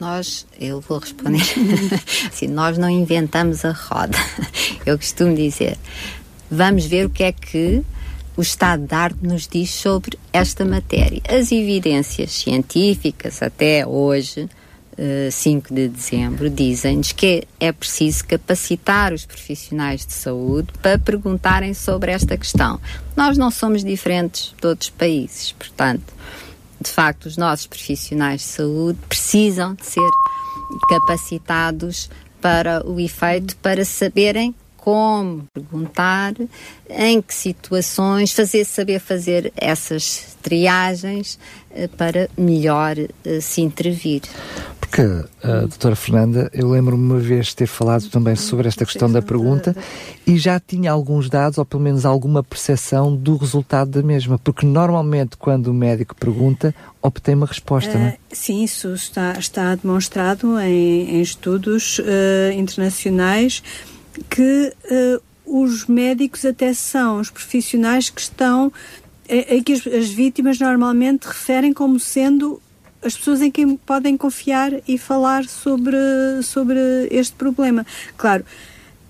[0.00, 1.42] nós, eu vou responder
[2.26, 4.16] assim, nós não inventamos a roda.
[4.86, 5.76] Eu costumo dizer,
[6.50, 7.84] vamos ver o que é que
[8.38, 11.20] o estado da arte nos diz sobre esta matéria.
[11.28, 14.48] As evidências científicas, até hoje,
[15.32, 21.74] 5 eh, de dezembro, dizem-nos que é preciso capacitar os profissionais de saúde para perguntarem
[21.74, 22.80] sobre esta questão.
[23.16, 26.14] Nós não somos diferentes de outros países, portanto,
[26.80, 30.10] de facto, os nossos profissionais de saúde precisam de ser
[30.88, 32.08] capacitados
[32.40, 34.54] para o efeito, para saberem
[34.88, 36.32] como perguntar,
[36.88, 41.38] em que situações, fazer saber fazer essas triagens
[41.74, 44.22] eh, para melhor eh, se intervir.
[44.80, 45.26] Porque, uh,
[45.68, 49.76] doutora Fernanda, eu lembro-me uma vez ter falado também sobre esta questão da pergunta
[50.26, 54.64] e já tinha alguns dados, ou pelo menos alguma percepção do resultado da mesma, porque
[54.64, 58.16] normalmente quando o médico pergunta, obtém uma resposta, uh, não é?
[58.32, 63.62] Sim, isso está, está demonstrado em, em estudos uh, internacionais
[64.18, 65.22] que uh,
[65.64, 68.72] os médicos até são os profissionais que estão
[69.28, 72.62] em que as, as, vítimas normalmente referem como sendo
[73.02, 75.96] as pessoas em quem podem confiar e falar sobre,
[76.42, 76.78] sobre
[77.10, 77.86] este problema.
[78.16, 78.44] Claro,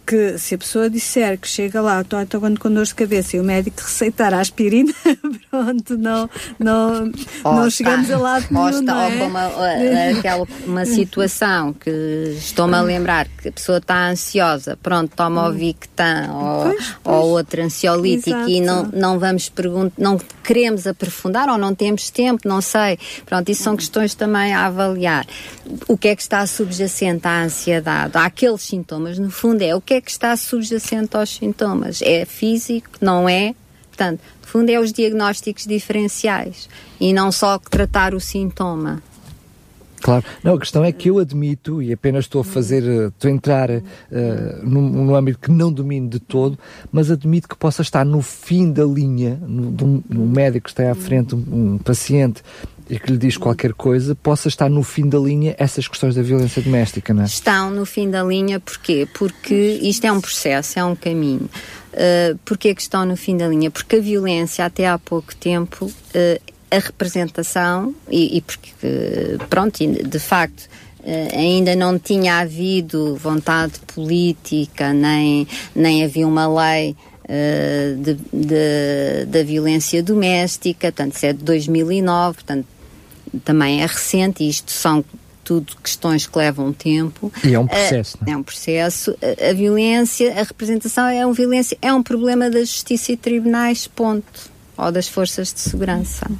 [0.08, 3.40] que se a pessoa disser que chega lá, estou, estou com dor de cabeça e
[3.40, 4.90] o médico receitar a aspirina,
[5.50, 7.12] pronto, não, não,
[7.44, 9.22] oh, não chegamos a lado nenhum, está, não é?
[9.22, 11.90] Ou uma, aquela, uma situação que
[12.38, 17.16] estou-me a lembrar que a pessoa está ansiosa, pronto, toma o Victan ou, pois, pois.
[17.16, 18.50] ou outro ansiolítico Exato.
[18.50, 22.98] e não, não vamos perguntar, não queremos aprofundar ou não temos tempo, não sei.
[23.26, 25.26] Pronto, isso são questões também a avaliar.
[25.86, 28.16] O que é que está subjacente à ansiedade?
[28.16, 32.00] Há aqueles sintomas, no fundo, é o que é que está subjacente aos sintomas?
[32.02, 32.90] É físico?
[33.00, 33.54] Não é?
[33.88, 36.68] Portanto, no fundo, é os diagnósticos diferenciais
[37.00, 39.02] e não só tratar o sintoma.
[40.00, 40.24] Claro.
[40.42, 43.34] Não, a questão é que eu admito, e apenas estou a fazer, eh, estou a
[43.34, 43.82] entrar uh,
[44.62, 46.58] num, num âmbito que não domino de todo,
[46.92, 50.90] mas admito que possa estar no fim da linha, no, um, um médico que está
[50.90, 52.42] à frente, um, um paciente
[52.88, 56.22] e que lhe diz qualquer coisa, possa estar no fim da linha essas questões da
[56.22, 57.26] violência doméstica, não é?
[57.26, 59.06] Estão no fim da linha, porquê?
[59.12, 61.48] Porque isto é um processo, é um caminho.
[61.92, 63.70] Uh, porquê que estão no fim da linha?
[63.70, 68.70] Porque a violência, até há pouco tempo, uh, a representação, e, e porque,
[69.50, 70.68] pronto, de facto,
[71.00, 79.26] uh, ainda não tinha havido vontade política, nem, nem havia uma lei uh, de, de,
[79.26, 82.66] da violência doméstica, portanto, isso é de 2009, portanto,
[83.44, 85.04] também é recente, e isto são
[85.44, 87.32] tudo questões que levam tempo.
[87.42, 89.16] E é um processo, uh, É um processo.
[89.22, 93.86] A, a, violência, a representação é uma violência, é um problema da justiça e tribunais,
[93.86, 94.50] ponto.
[94.76, 96.30] Ou das forças de segurança.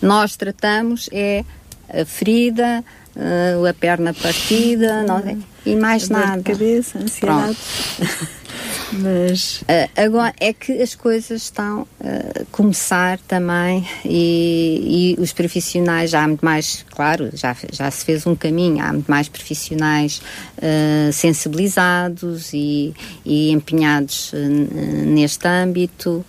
[0.00, 1.44] Nós tratamos é
[1.88, 2.82] a ferida,
[3.14, 5.22] uh, a perna partida, não,
[5.64, 6.42] e mais nada.
[6.42, 7.56] cabeça, ansiedade.
[8.92, 15.32] Mas uh, agora é que as coisas estão a uh, começar também e, e, os
[15.32, 19.28] profissionais já há muito mais, claro, já, já se fez um caminho, há muito mais
[19.28, 20.22] profissionais
[20.58, 22.94] uh, sensibilizados e,
[23.24, 26.24] e empenhados neste âmbito.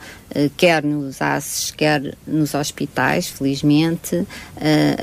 [0.55, 4.25] quer nos ACES, quer nos hospitais, felizmente.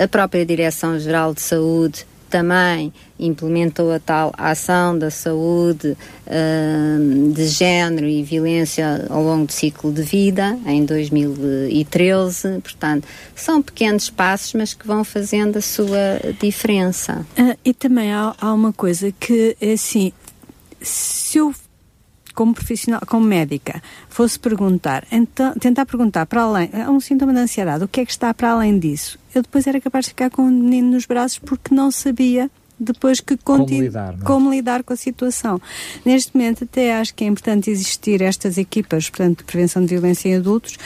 [0.03, 8.09] a própria Direção-Geral de Saúde também implementou a tal ação da saúde uh, de género
[8.09, 12.61] e violência ao longo do ciclo de vida, em 2013.
[12.61, 13.07] Portanto,
[13.37, 17.25] são pequenos passos, mas que vão fazendo a sua diferença.
[17.39, 20.13] Uh, e também há, há uma coisa que é assim:
[20.83, 21.55] se eu
[22.35, 27.39] como profissional, como médica, fosse perguntar, então, tentar perguntar para além, há um sintoma de
[27.41, 29.19] ansiedade, o que é que está para além disso?
[29.35, 33.21] Eu depois era capaz de ficar com o menino nos braços porque não sabia depois
[33.21, 34.25] que como lidar, é?
[34.25, 35.61] como lidar com a situação.
[36.05, 40.29] Neste momento até acho que é importante existir estas equipas, portanto, de prevenção de violência
[40.29, 40.77] em adultos,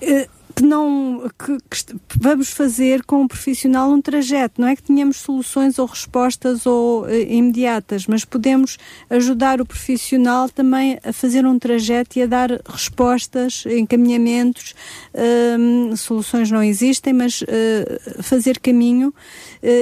[0.00, 4.60] eh, que não que, que, vamos fazer com o profissional um trajeto.
[4.60, 8.78] Não é que tenhamos soluções ou respostas ou uh, imediatas, mas podemos
[9.10, 14.74] ajudar o profissional também a fazer um trajeto e a dar respostas, encaminhamentos.
[15.14, 19.12] Uh, soluções não existem, mas uh, fazer caminho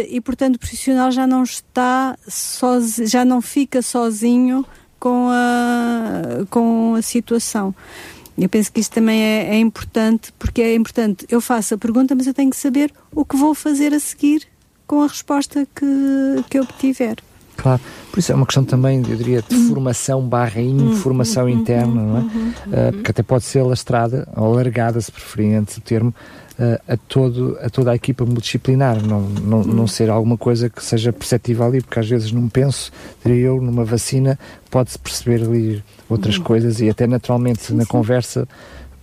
[0.08, 4.64] e, portanto, o profissional já não está sozinho, já não fica sozinho
[4.98, 7.74] com a, com a situação.
[8.41, 11.26] Eu penso que isso também é, é, importante, porque é importante.
[11.28, 14.47] Eu faço a pergunta, mas eu tenho que saber o que vou fazer a seguir
[14.86, 17.16] com a resposta que, que eu obtiver.
[17.57, 17.80] Claro,
[18.11, 22.16] por isso é uma questão também, eu diria, de formação barra informação uhum, interna, não
[22.16, 22.20] é?
[22.20, 26.14] Uh, porque até pode ser lastrada ou alargada, se preferirem o termo,
[26.86, 31.12] a, todo, a toda a equipa multidisciplinar, não, não, não ser alguma coisa que seja
[31.12, 32.92] perceptível ali, porque às vezes não penso,
[33.24, 34.38] diria eu, numa vacina,
[34.70, 36.44] pode-se perceber ali outras uhum.
[36.44, 37.88] coisas e até naturalmente sim, na sim.
[37.88, 38.46] conversa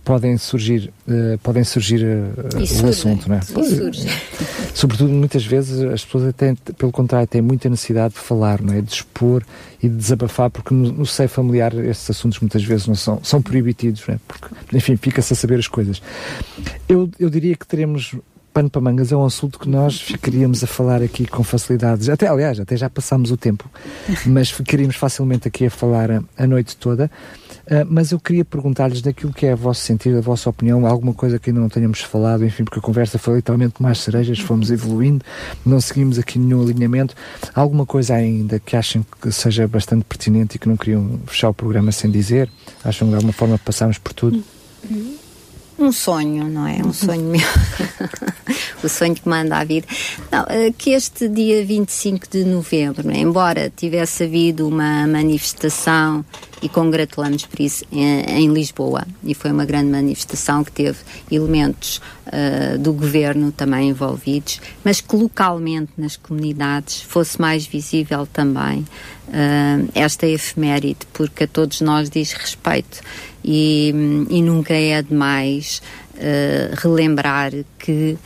[0.08, 3.42] podem surgir, uh, podem surgir uh, o assunto, não é?
[3.42, 4.08] surge.
[4.72, 8.80] Sobretudo, muitas vezes, as pessoas têm, pelo contrário, têm muita necessidade de falar, não é?
[8.80, 9.44] De expor
[9.82, 13.42] e de desabafar, porque no, no seio familiar estes assuntos muitas vezes não são, são
[13.42, 14.18] proibitivos, não é?
[14.26, 16.00] Porque, enfim, fica-se a saber as coisas.
[16.88, 18.16] Eu, eu diria que teremos
[18.50, 22.08] pano para mangas é um assunto que nós ficaríamos a falar aqui com facilidades.
[22.08, 23.70] Até, aliás, até já passámos o tempo,
[24.24, 27.10] mas ficaríamos facilmente aqui a falar a, a noite toda.
[27.68, 31.12] Uh, mas eu queria perguntar-lhes daquilo que é a vosso sentido, a vossa opinião, alguma
[31.12, 34.70] coisa que ainda não tenhamos falado, enfim, porque a conversa foi literalmente mais cerejas, fomos
[34.70, 35.22] evoluindo,
[35.66, 37.14] não seguimos aqui nenhum alinhamento.
[37.54, 41.54] Alguma coisa ainda que achem que seja bastante pertinente e que não queriam fechar o
[41.54, 42.50] programa sem dizer?
[42.82, 44.42] Acham que de alguma forma passamos por tudo?
[45.78, 46.78] Um sonho, não é?
[46.84, 47.40] Um sonho meu.
[48.82, 49.86] o sonho que manda a vida.
[50.30, 56.24] Não, eh, que este dia 25 de novembro, embora tivesse havido uma manifestação
[56.60, 60.98] e congratulamos por isso em, em, Lisboa e foi uma grande manifestação que teve
[61.30, 68.80] elementos uh, do governo também envolvidos, mas que localmente nas comunidades fosse mais visível também
[69.28, 73.00] uh, esta efeméride, porque a todos nós diz respeito
[73.44, 73.92] e,
[74.30, 75.80] e nunca é demais
[76.14, 78.16] uh, relembrar que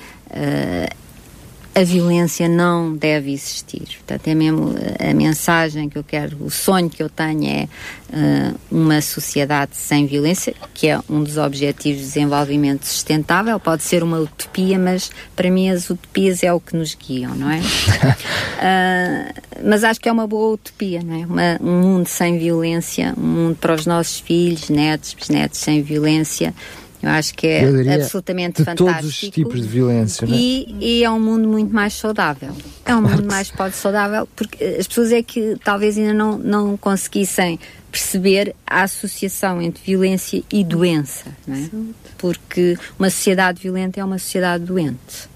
[1.75, 3.99] a violência não deve existir.
[3.99, 7.69] Portanto, é mesmo eh, a mensagem que eu quero, o sonho que eu tenho é
[8.11, 13.59] uh, uma sociedade sem violência, que é um dos objetivos de desenvolvimento sustentável.
[13.59, 17.51] Pode ser uma utopia, mas para mim as utopias é o que nos guiam, não
[17.51, 17.61] é?
[17.61, 21.27] uh, mas acho que é uma boa utopia, não é?
[21.27, 26.55] Uma, um mundo sem violência, um mundo para os nossos filhos, netos, bisnetos sem violência
[27.03, 28.93] Eu acho que é absolutamente de fantástico.
[28.93, 30.39] todos os tipos de violência, não é?
[30.39, 32.55] E, e é um mundo muito mais saudável.
[32.85, 36.77] É um mundo mais pode saudável, porque as pessoas é que talvez ainda não, não
[36.77, 37.59] conseguissem
[37.91, 41.71] perceber a associação entre violência e doença, não é?
[42.17, 45.29] Porque uma sociedade violenta é uma sociedade doente.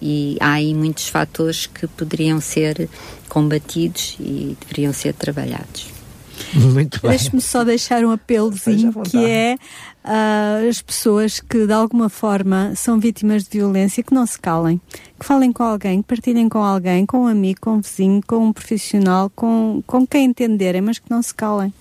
[0.00, 2.88] E há aí muitos fatores que poderiam ser
[3.28, 5.97] combatidos e deveriam ser trabalhados.
[6.54, 7.10] Muito bem.
[7.10, 9.56] Deixe-me só deixar um apelozinho que é
[10.04, 14.80] uh, as pessoas que de alguma forma são vítimas de violência que não se calem,
[15.18, 18.46] que falem com alguém, que partilhem com alguém, com um amigo, com um vizinho, com
[18.46, 21.72] um profissional, com, com quem entenderem, mas que não se calem.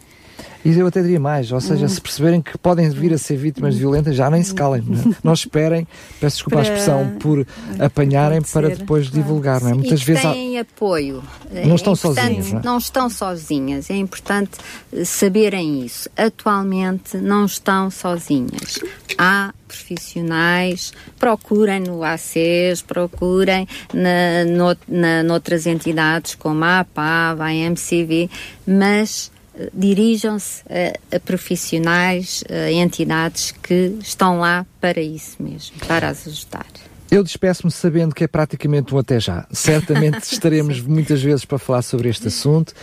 [0.66, 3.76] E eu até diria mais, ou seja, se perceberem que podem vir a ser vítimas
[3.76, 4.82] violentas, já nem se calem.
[4.82, 5.16] Não, é?
[5.24, 5.88] não esperem,
[6.20, 6.70] peço desculpa para...
[6.70, 7.46] a expressão, por
[7.80, 9.62] apanharem para depois divulgar.
[9.62, 9.74] Não é?
[9.74, 10.62] Muitas vezes têm há...
[10.62, 11.24] apoio.
[11.66, 12.52] Não estão é sozinhas.
[12.52, 12.64] Não, é?
[12.64, 13.90] não estão sozinhas.
[13.90, 14.52] É importante
[14.92, 16.10] eh, saberem isso.
[16.18, 18.80] Atualmente não estão sozinhas.
[19.18, 27.54] Há profissionais, procurem no ACES, procurem na, no, na, noutras entidades como a APAV, a
[27.54, 28.30] MCV,
[28.66, 29.32] mas
[29.74, 36.66] dirijam-se a, a, profissionais, a entidades que estão lá para isso mesmo, para as ajudar.
[37.10, 39.48] Eu despeço-me sabendo que é praticamente um até já.
[39.52, 42.74] Certamente estaremos muitas vezes para falar sobre este assunto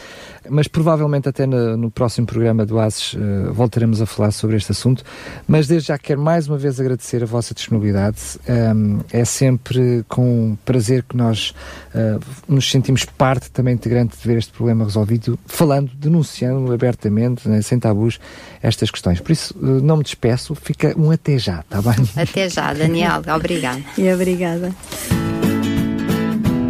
[0.49, 4.73] mas provavelmente até no, no próximo programa do ASES uh, voltaremos a falar sobre este
[4.73, 5.03] assunto.
[5.47, 8.19] Mas desde já quero mais uma vez agradecer a vossa disponibilidade.
[8.49, 11.55] Um, é sempre com prazer que nós
[11.95, 17.63] uh, nos sentimos parte também integrante de ver este problema resolvido, falando, denunciando abertamente, né,
[17.63, 18.19] sem tabus,
[18.63, 19.21] estas questões.
[19.21, 21.95] Por isso, uh, não me despeço, fica um até já, está bem?
[22.17, 23.23] Até já, Daniel.
[23.35, 23.83] Obrigada.
[23.97, 24.75] E obrigada.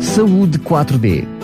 [0.00, 1.43] Saúde 4D